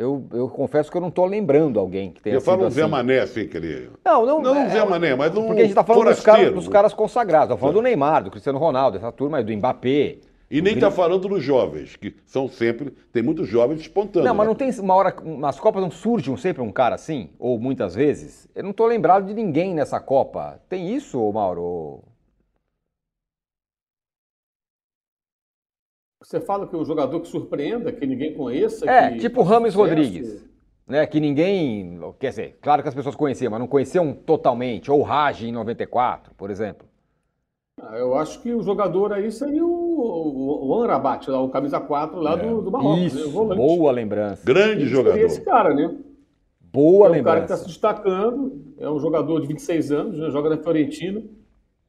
[0.02, 2.88] Eu, eu confesso que eu não estou lembrando alguém que tenha eu falo um Zé
[2.88, 3.92] Mané, assim, que ele...
[4.04, 4.42] Não, não...
[4.42, 6.94] Não, é, Zé Mané, mas um Porque a gente está falando dos caras, dos caras,
[6.94, 7.54] consagrados.
[7.54, 10.18] Estou falando do Neymar, do Cristiano Ronaldo, dessa turma, do Mbappé.
[10.50, 12.92] E nem está falando dos jovens, que são sempre...
[13.14, 14.28] Tem muitos jovens espontâneos.
[14.28, 15.16] Não, mas não tem uma hora...
[15.24, 17.30] Nas Copas não surge um, sempre um cara assim?
[17.38, 18.50] Ou muitas vezes?
[18.56, 20.60] Eu não estou lembrado de ninguém nessa Copa.
[20.68, 22.00] Tem isso, Mauro?
[26.32, 28.90] Você fala que um jogador que surpreenda, que ninguém conheça.
[28.90, 30.42] É, que tipo Rames Rodrigues.
[30.88, 32.00] Né, que ninguém.
[32.18, 34.90] Quer dizer, claro que as pessoas conheciam, mas não conheciam totalmente.
[34.90, 36.88] Ou Raj em 94, por exemplo.
[37.82, 41.82] Ah, eu acho que o jogador aí seria o, o, o Anrabat, lá, o camisa
[41.82, 42.38] 4 lá é.
[42.38, 43.00] do, do Marrocos.
[43.00, 44.42] Né, Isso, né, boa lembrança.
[44.46, 45.20] Grande jogador.
[45.20, 45.98] esse cara, né?
[46.62, 47.20] Boa é um lembrança.
[47.20, 50.58] um cara que está se destacando, é um jogador de 26 anos, né, joga na
[50.58, 51.22] Fiorentina.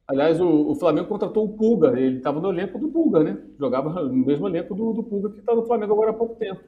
[0.07, 3.37] Aliás, o, o, Flamengo contratou o Pulga, ele estava no elenco do Pulga, né?
[3.57, 6.61] Jogava no mesmo elenco do, do Pulga que está no Flamengo agora há pouco tempo.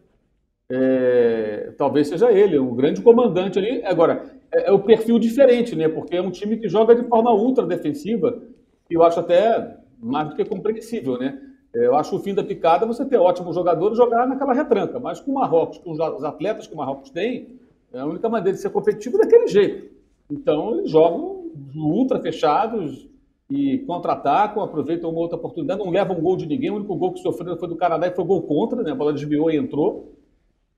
[0.69, 3.83] É, talvez seja ele, o grande comandante ali.
[3.83, 5.89] Agora, é, é, o perfil diferente, né?
[5.89, 8.41] Porque é um time que joga de forma ultra defensiva,
[8.89, 11.39] e eu acho até mais do que compreensível, né?
[11.75, 15.19] É, eu acho o fim da picada você ter ótimos jogadores jogar naquela retranca, mas
[15.19, 17.59] com o Marrocos, com os atletas que o Marrocos tem,
[17.93, 19.93] é a única maneira de ser competitivo daquele jeito.
[20.31, 23.07] Então, eles jogam ultra fechados,
[23.49, 26.71] e contra-atacam, aproveitam uma outra oportunidade, não levam gol de ninguém.
[26.71, 28.91] O único gol que sofreram foi do Canadá e foi gol contra, né?
[28.91, 30.13] A bola desviou e entrou.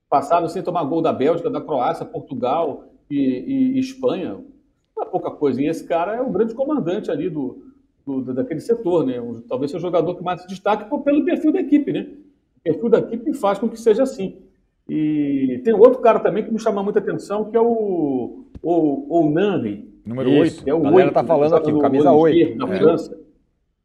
[0.08, 4.38] Passaram sem tomar gol da Bélgica, da Croácia, Portugal e, e, e Espanha.
[4.94, 5.62] Não é pouca coisa.
[5.62, 7.72] E esse cara é o grande comandante ali do,
[8.06, 9.14] do daquele setor, né?
[9.48, 12.06] Talvez seja o jogador que mais se destaque pelo perfil da equipe, né?
[12.58, 14.42] O perfil da equipe faz com que seja assim.
[14.88, 19.30] E tem outro cara também que me chama muita atenção, que é o, o, o
[19.30, 20.62] Nani, Número 8.
[20.66, 22.56] É o a galera 8, tá falando aqui, o camisa 8.
[22.56, 22.78] Da é.
[22.78, 23.20] França.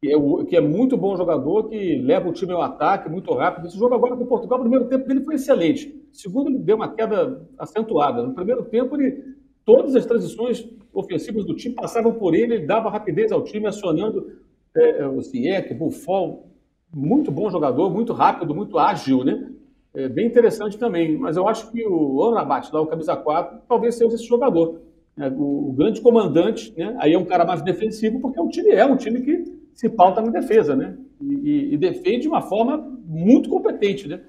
[0.00, 3.32] Que é, o, que é muito bom jogador, que leva o time ao ataque muito
[3.34, 3.66] rápido.
[3.66, 5.94] Esse jogo agora com Portugal, o primeiro tempo dele foi excelente.
[6.12, 8.22] segundo, ele deu uma queda acentuada.
[8.22, 9.22] No primeiro tempo, ele,
[9.64, 14.32] todas as transições ofensivas do time passavam por ele, ele dava rapidez ao time, acionando
[14.74, 16.46] é, é o Ziyech, Buffon.
[16.94, 19.50] Muito bom jogador, muito rápido, muito ágil, né?
[19.94, 21.16] É bem interessante também.
[21.16, 24.80] Mas eu acho que o Amrabat, lá o camisa 4, talvez seja esse jogador.
[25.16, 26.96] É, o, o, grande comandante, né?
[26.98, 30.20] aí é um cara mais defensivo, porque o time é um time que se pauta
[30.20, 30.96] na defesa, né?
[31.20, 32.76] E, e, e, defende de uma forma
[33.06, 34.20] muito competente, né?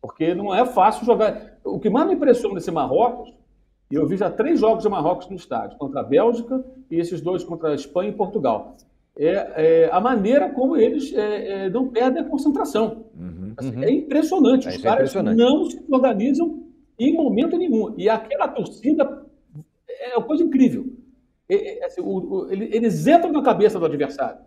[0.00, 1.58] Porque não é fácil jogar.
[1.64, 3.34] O que mais me impressiona nesse Marrocos,
[3.90, 7.20] e eu vi já três jogos de Marrocos no estádio, contra a Bélgica e esses
[7.20, 8.76] dois contra a Espanha e Portugal.
[9.18, 13.06] É, é a maneira como eles é, é não perdem a concentração.
[13.18, 13.82] Uhum, assim, uhum.
[13.82, 14.68] É impressionante.
[14.68, 15.36] Os é caras impressionante.
[15.36, 16.62] não se organizam
[16.98, 17.94] em momento nenhum.
[17.98, 19.26] E aquela torcida
[19.88, 20.86] é uma coisa incrível.
[21.84, 22.02] Assim,
[22.50, 24.40] eles entram na cabeça do adversário.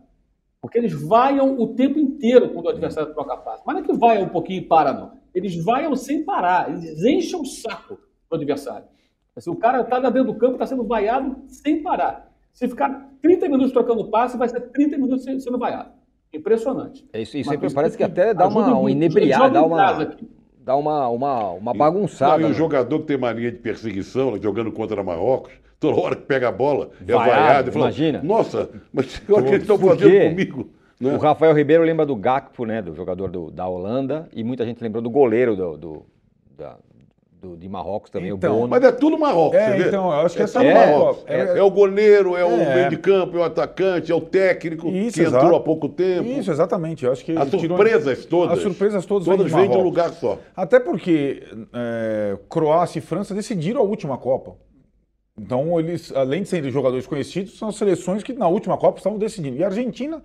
[0.62, 3.64] Porque eles vaiam o tempo inteiro quando o adversário troca passe.
[3.66, 5.20] Mas não é que vaiam um pouquinho e para, não.
[5.34, 6.70] Eles vaiam sem parar.
[6.70, 7.98] Eles enchem o saco
[8.30, 8.88] do adversário.
[9.36, 12.31] Assim, o cara está dentro do campo, está sendo vaiado sem parar.
[12.54, 15.92] Se ficar 30 minutos trocando passe, vai ser 30 minutos sendo vaiado.
[16.34, 17.06] Impressionante.
[17.12, 20.16] É isso, isso sempre parece que até dá uma, uma inebriada, dá uma,
[20.64, 22.38] dá uma, uma, uma bagunçada.
[22.38, 22.54] Não, e o né?
[22.54, 26.92] jogador que tem mania de perseguição, jogando contra Marrocos, toda hora que pega a bola,
[27.06, 27.72] é vaiado.
[27.72, 28.22] Imagina.
[28.24, 30.70] Nossa, mas olha o que eles estão fazendo comigo.
[31.02, 31.16] Né?
[31.16, 34.82] O Rafael Ribeiro lembra do Gakpo, né, do jogador do, da Holanda, e muita gente
[34.82, 36.06] lembrou do goleiro do, do
[36.56, 36.78] da,
[37.42, 38.68] do, de Marrocos também, então, o Bono.
[38.70, 41.24] Mas é tudo Marrocos, é, você então, eu acho que é, é tudo Marrocos.
[41.26, 42.76] É, é, o goleiro, é, o é.
[42.76, 45.44] meio de campo, é o atacante, é o técnico Isso, que exato.
[45.44, 46.30] entrou há pouco tempo.
[46.30, 47.04] Isso, exatamente.
[47.04, 48.42] Eu acho que as surpresas tirou...
[48.42, 48.58] todas.
[48.58, 50.38] As surpresas todas, todas vêm de um lugar só.
[50.56, 51.42] Até porque
[51.74, 54.56] é, Croácia e França decidiram a última Copa.
[55.40, 59.58] Então, eles, além de serem jogadores conhecidos, são seleções que na última Copa estavam decidindo.
[59.58, 60.22] E a Argentina,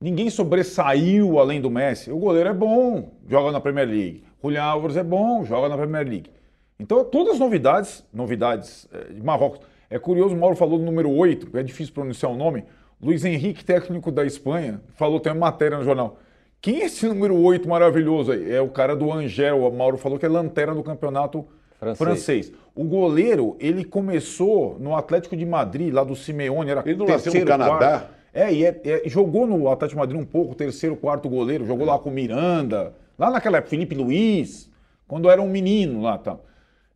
[0.00, 2.10] ninguém sobressaiu além do Messi.
[2.10, 4.24] O goleiro é bom, joga na Premier League.
[4.42, 6.39] Julián Álvares é bom, joga na Premier League.
[6.80, 9.60] Então, todas as novidades, novidades é, de Marrocos.
[9.90, 12.64] É curioso, o Mauro falou do número 8, é difícil pronunciar o nome.
[13.02, 16.18] Luiz Henrique, técnico da Espanha, falou, tem uma matéria no jornal.
[16.60, 18.50] Quem é esse número 8 maravilhoso aí?
[18.50, 21.46] É o cara do Angel, o Mauro falou que é lanterna do campeonato
[21.78, 21.98] francês.
[21.98, 22.52] francês.
[22.74, 27.34] O goleiro, ele começou no Atlético de Madrid, lá do Simeone, era Ele não nasceu
[27.34, 27.76] no Canadá?
[27.76, 28.10] Quarto.
[28.32, 31.84] É, e é, é, jogou no Atlético de Madrid um pouco, terceiro, quarto goleiro, jogou
[31.84, 34.70] lá com Miranda, lá naquela época, Felipe Luiz,
[35.06, 36.38] quando era um menino lá, tá.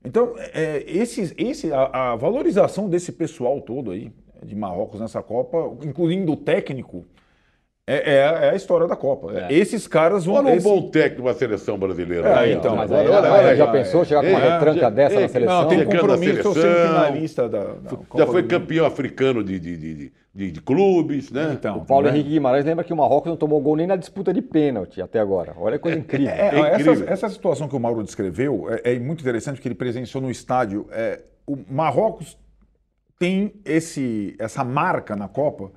[0.04, 4.12] Então, é, esse, esse, a, a valorização desse pessoal todo aí,
[4.44, 7.06] de Marrocos nessa Copa, incluindo o técnico,
[7.86, 9.30] é, é, é, a história da Copa.
[9.38, 9.52] É.
[9.52, 10.36] Esses caras vão.
[10.36, 10.64] Olha um esse...
[10.66, 12.42] bom técnico da seleção brasileira.
[12.42, 15.62] É, então, mas aí, olha, olha, já pensou chegar com uma retranca dessa na seleção?
[15.62, 20.12] Não, tem um compromisso, sendo finalista da, da Já foi campeão africano de, de, de,
[20.34, 21.50] de, de clubes, né?
[21.52, 22.14] Então, o Paulo né?
[22.14, 25.20] Henrique Guimarães lembra que o Marrocos não tomou gol nem na disputa de pênalti até
[25.20, 25.54] agora.
[25.58, 26.30] Olha que coisa incrível.
[26.30, 26.92] É, incrível.
[26.94, 30.86] Essa, essa, situação que o Mauro descreveu é, muito interessante, porque ele presenciou no estádio.
[31.46, 32.38] o Marrocos
[33.18, 35.70] tem esse, essa marca na Copa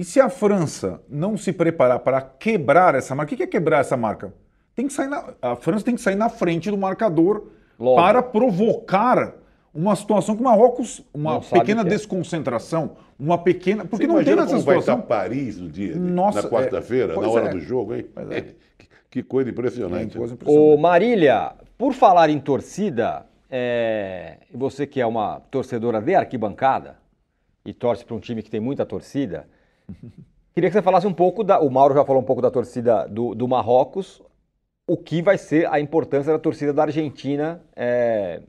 [0.00, 3.80] e se a França não se preparar para quebrar essa marca, o que é quebrar
[3.80, 4.32] essa marca?
[4.74, 7.48] Tem que sair na, a França tem que sair na frente do marcador
[7.78, 7.96] Logo.
[8.00, 9.34] para provocar
[9.74, 11.84] uma situação que o Marrocos, uma não pequena é.
[11.84, 13.84] desconcentração, uma pequena.
[13.84, 14.64] Porque Você não tem essa situação.
[14.64, 17.50] Vai estar Paris no dia, Nossa, na quarta-feira, é, na hora é.
[17.50, 18.06] do jogo, hein?
[18.30, 18.44] É.
[19.10, 20.16] Que coisa impressionante.
[20.16, 20.72] Coisa impressionante.
[20.72, 26.96] Ô, Marília, por falar em torcida, é, você que é uma torcedora de arquibancada
[27.66, 29.48] e torce para um time que tem muita torcida,
[30.54, 31.60] Queria que você falasse um pouco da.
[31.60, 34.22] O Mauro já falou um pouco da torcida do, do Marrocos.
[34.86, 38.42] O que vai ser a importância da torcida da Argentina é,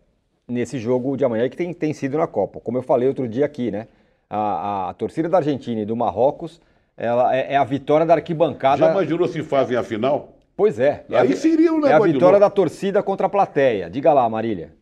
[0.47, 2.59] nesse jogo de amanhã que tem, tem sido na Copa?
[2.59, 3.87] Como eu falei outro dia aqui, né?
[4.29, 6.59] A, a torcida da Argentina e do Marrocos
[6.97, 8.77] ela é, é, a vitória da arquibancada.
[8.77, 10.37] Já imaginou se fazem a final?
[10.55, 11.05] Pois é.
[11.09, 13.89] é Aí a, seria um É a vitória da torcida contra a plateia.
[13.89, 14.75] Diga lá, Marília.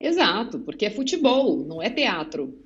[0.00, 2.58] Exato, porque é futebol, não é teatro.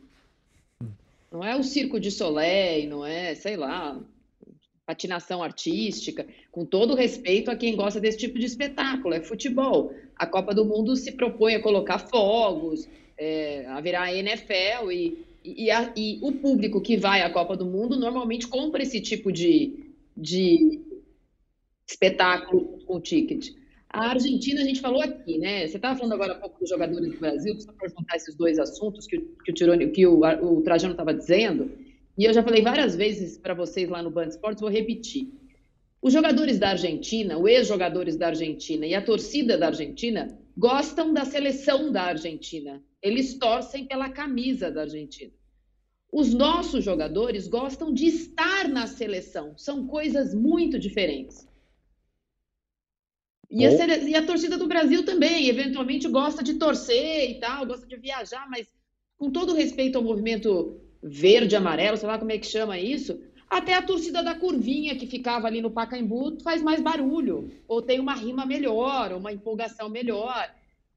[1.30, 4.00] Não é o circo de Soleil, não é, sei lá,
[4.86, 9.92] patinação artística, com todo respeito a quem gosta desse tipo de espetáculo, é futebol.
[10.16, 15.70] A Copa do Mundo se propõe a colocar fogos, é, virar a NFL e, e,
[15.70, 19.92] a, e, o público que vai à Copa do Mundo normalmente compra esse tipo de,
[20.16, 20.80] de
[21.86, 23.50] espetáculo com ticket.
[23.90, 25.66] A Argentina, a gente falou aqui, né?
[25.66, 28.58] Você estava falando agora há pouco dos jogadores do Brasil, só para juntar esses dois
[28.58, 31.70] assuntos que, que o, Tirone, que o, o Trajano estava dizendo,
[32.16, 35.32] e eu já falei várias vezes para vocês lá no Band Esportes, vou repetir.
[36.02, 41.24] Os jogadores da Argentina, os ex-jogadores da Argentina e a torcida da Argentina gostam da
[41.24, 42.82] seleção da Argentina.
[43.02, 45.32] Eles torcem pela camisa da Argentina.
[46.12, 49.56] Os nossos jogadores gostam de estar na seleção.
[49.56, 51.47] São coisas muito diferentes.
[53.50, 57.86] E a, e a, torcida do Brasil também, eventualmente gosta de torcer e tal, gosta
[57.86, 58.68] de viajar, mas
[59.16, 63.18] com todo respeito ao movimento verde, amarelo, sei lá como é que chama isso,
[63.48, 67.98] até a torcida da curvinha que ficava ali no Pacaembu faz mais barulho, ou tem
[67.98, 70.50] uma rima melhor, uma empolgação melhor,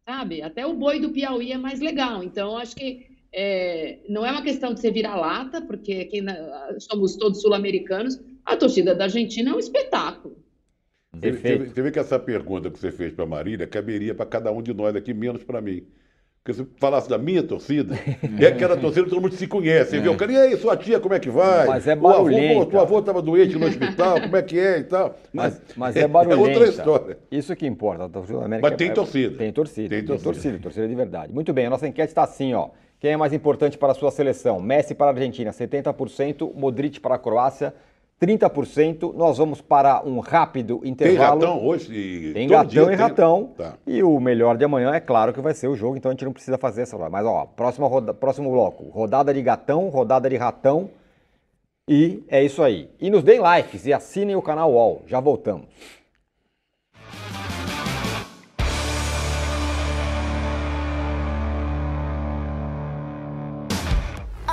[0.05, 0.41] sabe?
[0.41, 2.21] Até o boi do Piauí é mais legal.
[2.21, 7.15] Então, acho que é, não é uma questão de ser vira-lata, porque aqui na, somos
[7.15, 10.40] todos sul-americanos, a torcida da Argentina é um espetáculo.
[11.21, 14.61] Você vê que essa pergunta que você fez para a Marília caberia para cada um
[14.61, 15.85] de nós aqui, menos para mim.
[16.43, 17.93] Porque se falasse da minha torcida,
[18.39, 19.91] é aquela torcida que todo mundo se conhece.
[19.91, 19.99] Você é.
[19.99, 21.67] vê o cara, e aí, sua tia, como é que vai?
[21.67, 22.53] Mas é barulhenta.
[22.53, 25.15] O avô, tua avô estava doente no hospital, como é que é e tal.
[25.31, 26.49] Mas, mas é barulhenta.
[26.49, 27.17] É outra história.
[27.31, 28.05] Isso que importa.
[28.05, 29.37] A torcida da América mas tem é, torcida.
[29.37, 29.89] Tem torcida.
[29.89, 30.23] Tem torcida.
[30.23, 31.31] Tem torcida, torcida de verdade.
[31.31, 32.69] Muito bem, a nossa enquete está assim, ó.
[32.99, 34.59] Quem é mais importante para a sua seleção?
[34.59, 37.73] Messi para a Argentina, 70%, Modric para a Croácia,
[38.21, 39.13] 30%.
[39.15, 41.39] Nós vamos para um rápido intervalo.
[41.39, 42.31] Tem ratão hoje?
[42.33, 42.95] Tem gatão e tem...
[42.95, 43.49] ratão.
[43.57, 43.73] Tá.
[43.87, 46.25] E o melhor de amanhã é claro que vai ser o jogo, então a gente
[46.25, 46.97] não precisa fazer essa.
[47.09, 48.13] Mas, ó, próxima roda...
[48.13, 50.89] próximo bloco: rodada de gatão, rodada de ratão.
[51.89, 52.89] E é isso aí.
[52.99, 55.01] E nos deem likes e assinem o canal UOL.
[55.07, 55.65] Já voltamos.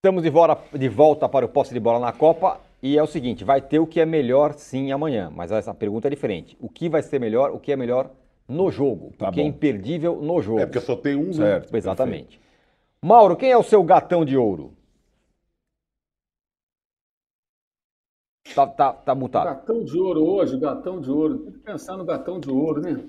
[0.00, 3.06] Estamos de volta, de volta para o posse de bola na Copa e é o
[3.08, 6.56] seguinte, vai ter o que é melhor sim amanhã, mas essa pergunta é diferente.
[6.60, 8.08] O que vai ser melhor, o que é melhor
[8.46, 9.48] no jogo, Tá o que é bom.
[9.48, 10.60] imperdível no jogo.
[10.60, 11.32] É porque só tem um, né?
[11.32, 11.76] Certo.
[11.76, 12.40] Exatamente.
[13.02, 14.72] Mauro, quem é o seu gatão de ouro?
[18.54, 19.46] Tá, tá, tá mutado.
[19.46, 21.38] Gatão de ouro hoje, gatão de ouro.
[21.38, 23.04] Tem que pensar no gatão de ouro, né?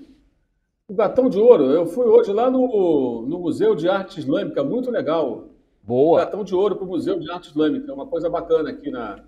[0.88, 4.90] O gatão de ouro, eu fui hoje lá no, no Museu de Arte Islâmica, muito
[4.90, 5.49] legal.
[5.90, 6.20] Boa.
[6.24, 9.24] Gatão de ouro para o Museu de Arte Islâmica, é uma coisa bacana aqui na,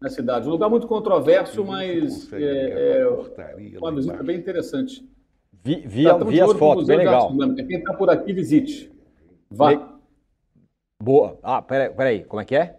[0.00, 0.48] na cidade.
[0.48, 2.68] Um lugar muito controverso, mas consegue é,
[3.54, 5.08] pegar é uma visita bem interessante.
[5.62, 7.32] Vi, vi, vi as fotos, Museu bem legal.
[7.54, 8.90] Quem está por aqui, visite.
[9.48, 9.70] Vá.
[9.70, 9.80] Le-
[11.00, 11.38] Boa.
[11.44, 12.76] Ah, peraí, peraí, como é que é?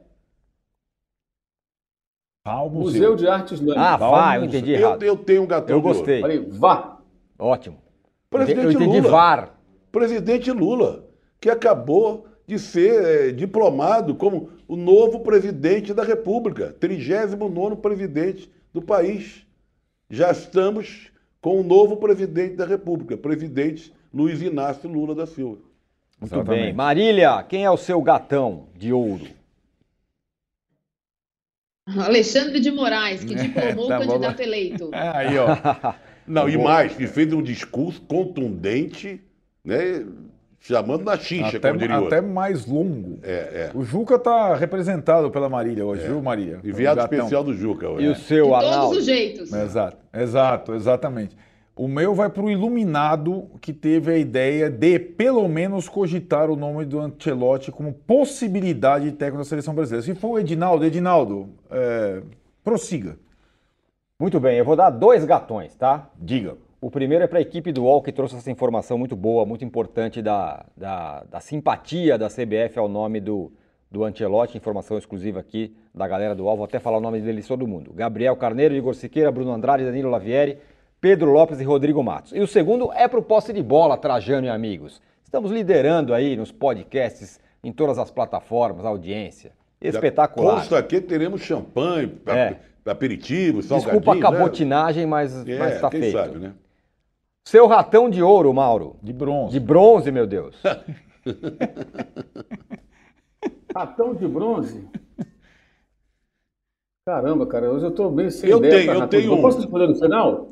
[2.43, 3.79] Ao Museu de Arte Islâmica.
[3.81, 4.59] Ah, Vá eu museu.
[4.59, 5.03] entendi Eu, errado.
[5.03, 5.97] eu tenho um gatão Eu de ouro.
[5.99, 6.19] gostei.
[6.21, 6.99] Falei, vá.
[7.39, 7.77] Ótimo.
[8.29, 9.09] Presidente eu entendi Lula.
[9.11, 9.55] VAR.
[9.89, 11.05] Presidente Lula,
[11.39, 18.81] que acabou de ser eh, diplomado como o novo presidente da República, 39º presidente do
[18.81, 19.45] país.
[20.09, 25.61] Já estamos com o novo presidente da República, presidente Luiz Inácio Lula da Silva.
[26.19, 26.63] Muito Exatamente.
[26.65, 26.73] bem.
[26.73, 29.27] Marília, quem é o seu gatão de ouro?
[31.87, 34.07] Alexandre de Moraes, que diplomou Tá o bom.
[34.07, 34.89] candidato eleito.
[34.93, 35.93] É, aí, ó.
[36.27, 39.21] Não, e Vou- mais, que fez um discurso contundente,
[39.63, 40.05] né,
[40.61, 42.31] chamando na xixa, até, como diria o até outro.
[42.31, 43.19] mais longo.
[43.23, 43.71] É, é.
[43.73, 46.59] O Juca tá representado pela Marília hoje, viu, Marília?
[46.63, 47.87] Enviado especial do Juca.
[47.87, 48.07] E hoje.
[48.09, 48.97] o seu, De todos Arnaldo?
[48.97, 49.51] os jeitos.
[49.51, 51.35] Exato, exato, exatamente.
[51.75, 56.55] O meu vai para o iluminado que teve a ideia de, pelo menos, cogitar o
[56.55, 60.05] nome do Ancelotti como possibilidade de técnico da seleção brasileira.
[60.05, 62.21] Se for o Edinaldo, Edinaldo, é,
[62.63, 63.17] prossiga.
[64.19, 66.07] Muito bem, eu vou dar dois gatões, tá?
[66.19, 66.55] Diga.
[66.81, 69.63] O primeiro é para a equipe do UOL, que trouxe essa informação muito boa, muito
[69.63, 73.51] importante da, da, da simpatia da CBF ao nome do,
[73.91, 74.57] do Ancelotti.
[74.57, 76.57] Informação exclusiva aqui da galera do UOL.
[76.57, 77.93] Vou até falar o nome deles todo mundo.
[77.93, 80.57] Gabriel Carneiro, Igor Siqueira, Bruno Andrade, Danilo Lavieri,
[80.99, 82.31] Pedro Lopes e Rodrigo Matos.
[82.33, 84.99] E o segundo é para o posse de bola, Trajano e amigos.
[85.23, 89.51] Estamos liderando aí nos podcasts, em todas as plataformas, audiência.
[89.79, 90.55] Espetacular.
[90.55, 92.55] Consta aqui teremos champanhe, É.
[92.87, 93.61] aperitivo.
[93.61, 94.21] Desculpa a né?
[94.21, 96.11] cabotinagem, mas É, está feito.
[96.17, 96.53] sabe, né?
[97.43, 98.97] Seu ratão de ouro, Mauro.
[99.01, 99.51] De bronze.
[99.53, 100.55] De bronze, meu Deus.
[103.75, 104.85] Ratão de bronze.
[107.05, 108.79] Caramba, cara, hoje eu tô bem sem Eu ideia.
[108.85, 109.41] tenho, eu tenho um.
[109.41, 110.49] Posso escolher no final?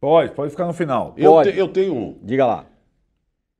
[0.00, 1.14] Pode, pode ficar no final.
[1.16, 1.52] Eu, Pode.
[1.52, 2.18] te- eu tenho um.
[2.22, 2.66] Diga lá.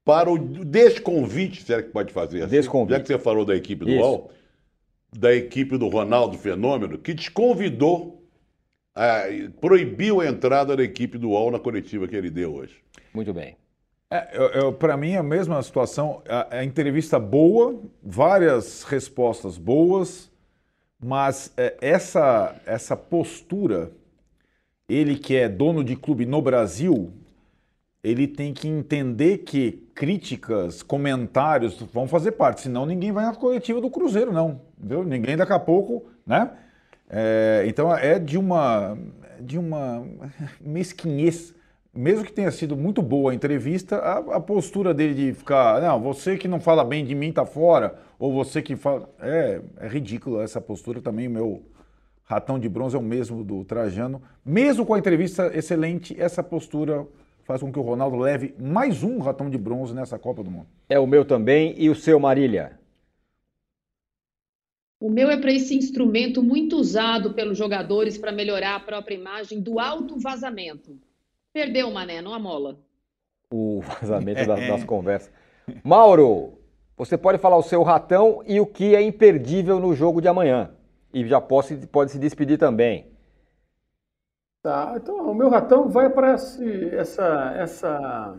[0.05, 2.51] Para o desconvite, será que pode fazer assim?
[2.51, 2.93] Desconvite.
[2.99, 4.01] Já que você falou da equipe do Isso.
[4.03, 4.31] UOL,
[5.19, 8.23] da equipe do Ronaldo Fenômeno, que desconvidou,
[8.95, 9.25] a,
[9.61, 12.77] proibiu a entrada da equipe do UOL na coletiva que ele deu hoje.
[13.13, 13.57] Muito bem.
[14.11, 16.23] É, Para mim, é a mesma situação.
[16.29, 20.31] A, a entrevista boa, várias respostas boas,
[21.03, 23.91] mas é, essa, essa postura,
[24.89, 27.13] ele que é dono de clube no Brasil,
[28.03, 33.81] ele tem que entender que críticas, comentários vão fazer parte, senão ninguém vai na coletiva
[33.81, 34.61] do Cruzeiro, não.
[34.79, 35.03] Entendeu?
[35.05, 36.51] Ninguém daqui a pouco, né?
[37.17, 38.99] É, então é de uma,
[39.39, 40.05] de uma
[40.61, 41.55] mesquinhez.
[41.95, 46.01] Mesmo que tenha sido muito boa a entrevista, a, a postura dele de ficar, não,
[46.01, 49.09] você que não fala bem de mim tá fora, ou você que fala.
[49.21, 51.29] É, é ridículo essa postura também.
[51.29, 51.63] Meu
[52.25, 54.21] ratão de bronze é o mesmo do Trajano.
[54.45, 57.07] Mesmo com a entrevista excelente, essa postura
[57.45, 60.67] faz com que o Ronaldo leve mais um ratão de bronze nessa Copa do Mundo.
[60.89, 61.77] É o meu também.
[61.79, 62.73] E o seu, Marília?
[65.05, 69.61] O meu é para esse instrumento muito usado pelos jogadores para melhorar a própria imagem
[69.61, 70.99] do alto vazamento.
[71.53, 72.79] Perdeu, Mané, não amola.
[73.53, 75.31] O vazamento das, das conversas.
[75.85, 76.55] Mauro,
[76.97, 80.71] você pode falar o seu ratão e o que é imperdível no jogo de amanhã.
[81.13, 83.09] E já pode, pode se despedir também.
[84.63, 88.39] Tá, então o meu ratão vai para essa, essa,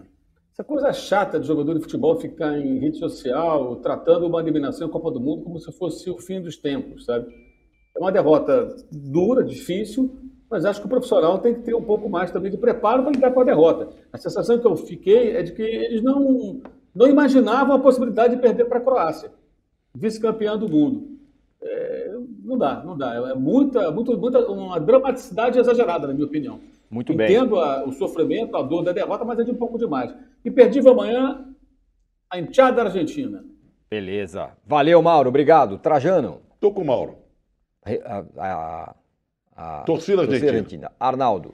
[0.55, 4.89] essa coisa chata de jogador de futebol ficar em rede social tratando uma eliminação em
[4.89, 7.27] Copa do Mundo como se fosse o fim dos tempos, sabe?
[7.93, 10.17] É uma derrota dura, difícil,
[10.49, 13.11] mas acho que o profissional tem que ter um pouco mais também de preparo para
[13.11, 13.89] lidar com a derrota.
[14.13, 16.61] A sensação que eu fiquei é de que eles não,
[16.95, 19.33] não imaginavam a possibilidade de perder para a Croácia,
[19.93, 21.19] vice-campeã do mundo.
[21.61, 23.13] É, não dá, não dá.
[23.13, 26.61] É muita, muito, muita, uma dramaticidade exagerada, na minha opinião.
[26.89, 27.27] Muito bem.
[27.35, 30.13] Entendo a- o sofrimento, a dor da derrota, mas é de um pouco demais.
[30.43, 31.45] E perdi amanhã
[32.29, 33.43] a enteada argentina.
[33.89, 34.51] Beleza.
[34.65, 35.29] Valeu, Mauro.
[35.29, 35.77] Obrigado.
[35.77, 36.41] Trajano.
[36.59, 37.17] Tô com o Mauro.
[37.83, 38.95] A, a-
[39.55, 40.91] a- Torcida argentina.
[40.99, 41.53] Arnaldo.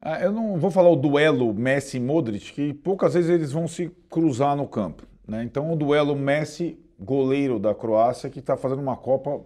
[0.00, 3.66] Ah, Eu não vou falar o duelo Messi e Modric, que poucas vezes eles vão
[3.66, 5.04] se cruzar no campo.
[5.26, 5.42] né?
[5.42, 9.40] Então o duelo Messi goleiro da Croácia que está fazendo uma Copa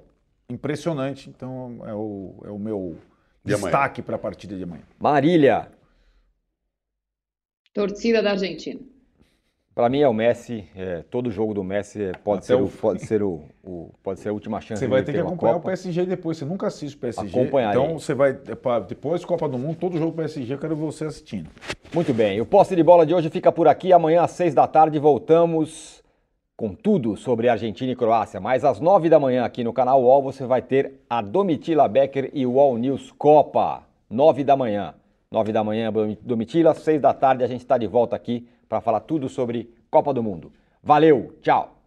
[0.50, 1.30] impressionante.
[1.30, 2.96] Então é o, é o meu
[3.44, 4.82] De destaque para a partida de amanhã.
[4.98, 5.70] Marília,
[7.72, 8.80] Torcida da Argentina.
[9.74, 10.68] para mim é o Messi.
[10.74, 13.92] é, todo jogo do Messi é- pode Até ser, o- o, pode, ser o, o-
[14.02, 15.60] pode ser a última chance Você vai ter que acompanhar o.
[15.60, 16.36] PSG depois.
[16.36, 17.40] Você nunca assiste o PSG.
[17.70, 18.36] Então você vai.
[18.88, 21.48] Depois Copa do Mundo, todo jogo PSG, eu quero você assistindo.
[21.94, 23.92] Muito bem, o posse de bola de hoje fica por aqui.
[23.92, 25.97] Amanhã às seis da tarde voltamos
[26.58, 28.40] com tudo sobre Argentina e Croácia.
[28.40, 32.32] Mas às nove da manhã aqui no canal UOL você vai ter a Domitila Becker
[32.34, 33.84] e o UOL News Copa.
[34.10, 34.92] Nove da manhã.
[35.30, 36.74] Nove da manhã, Domitila.
[36.74, 40.20] Seis da tarde a gente está de volta aqui para falar tudo sobre Copa do
[40.20, 40.50] Mundo.
[40.82, 41.77] Valeu, tchau.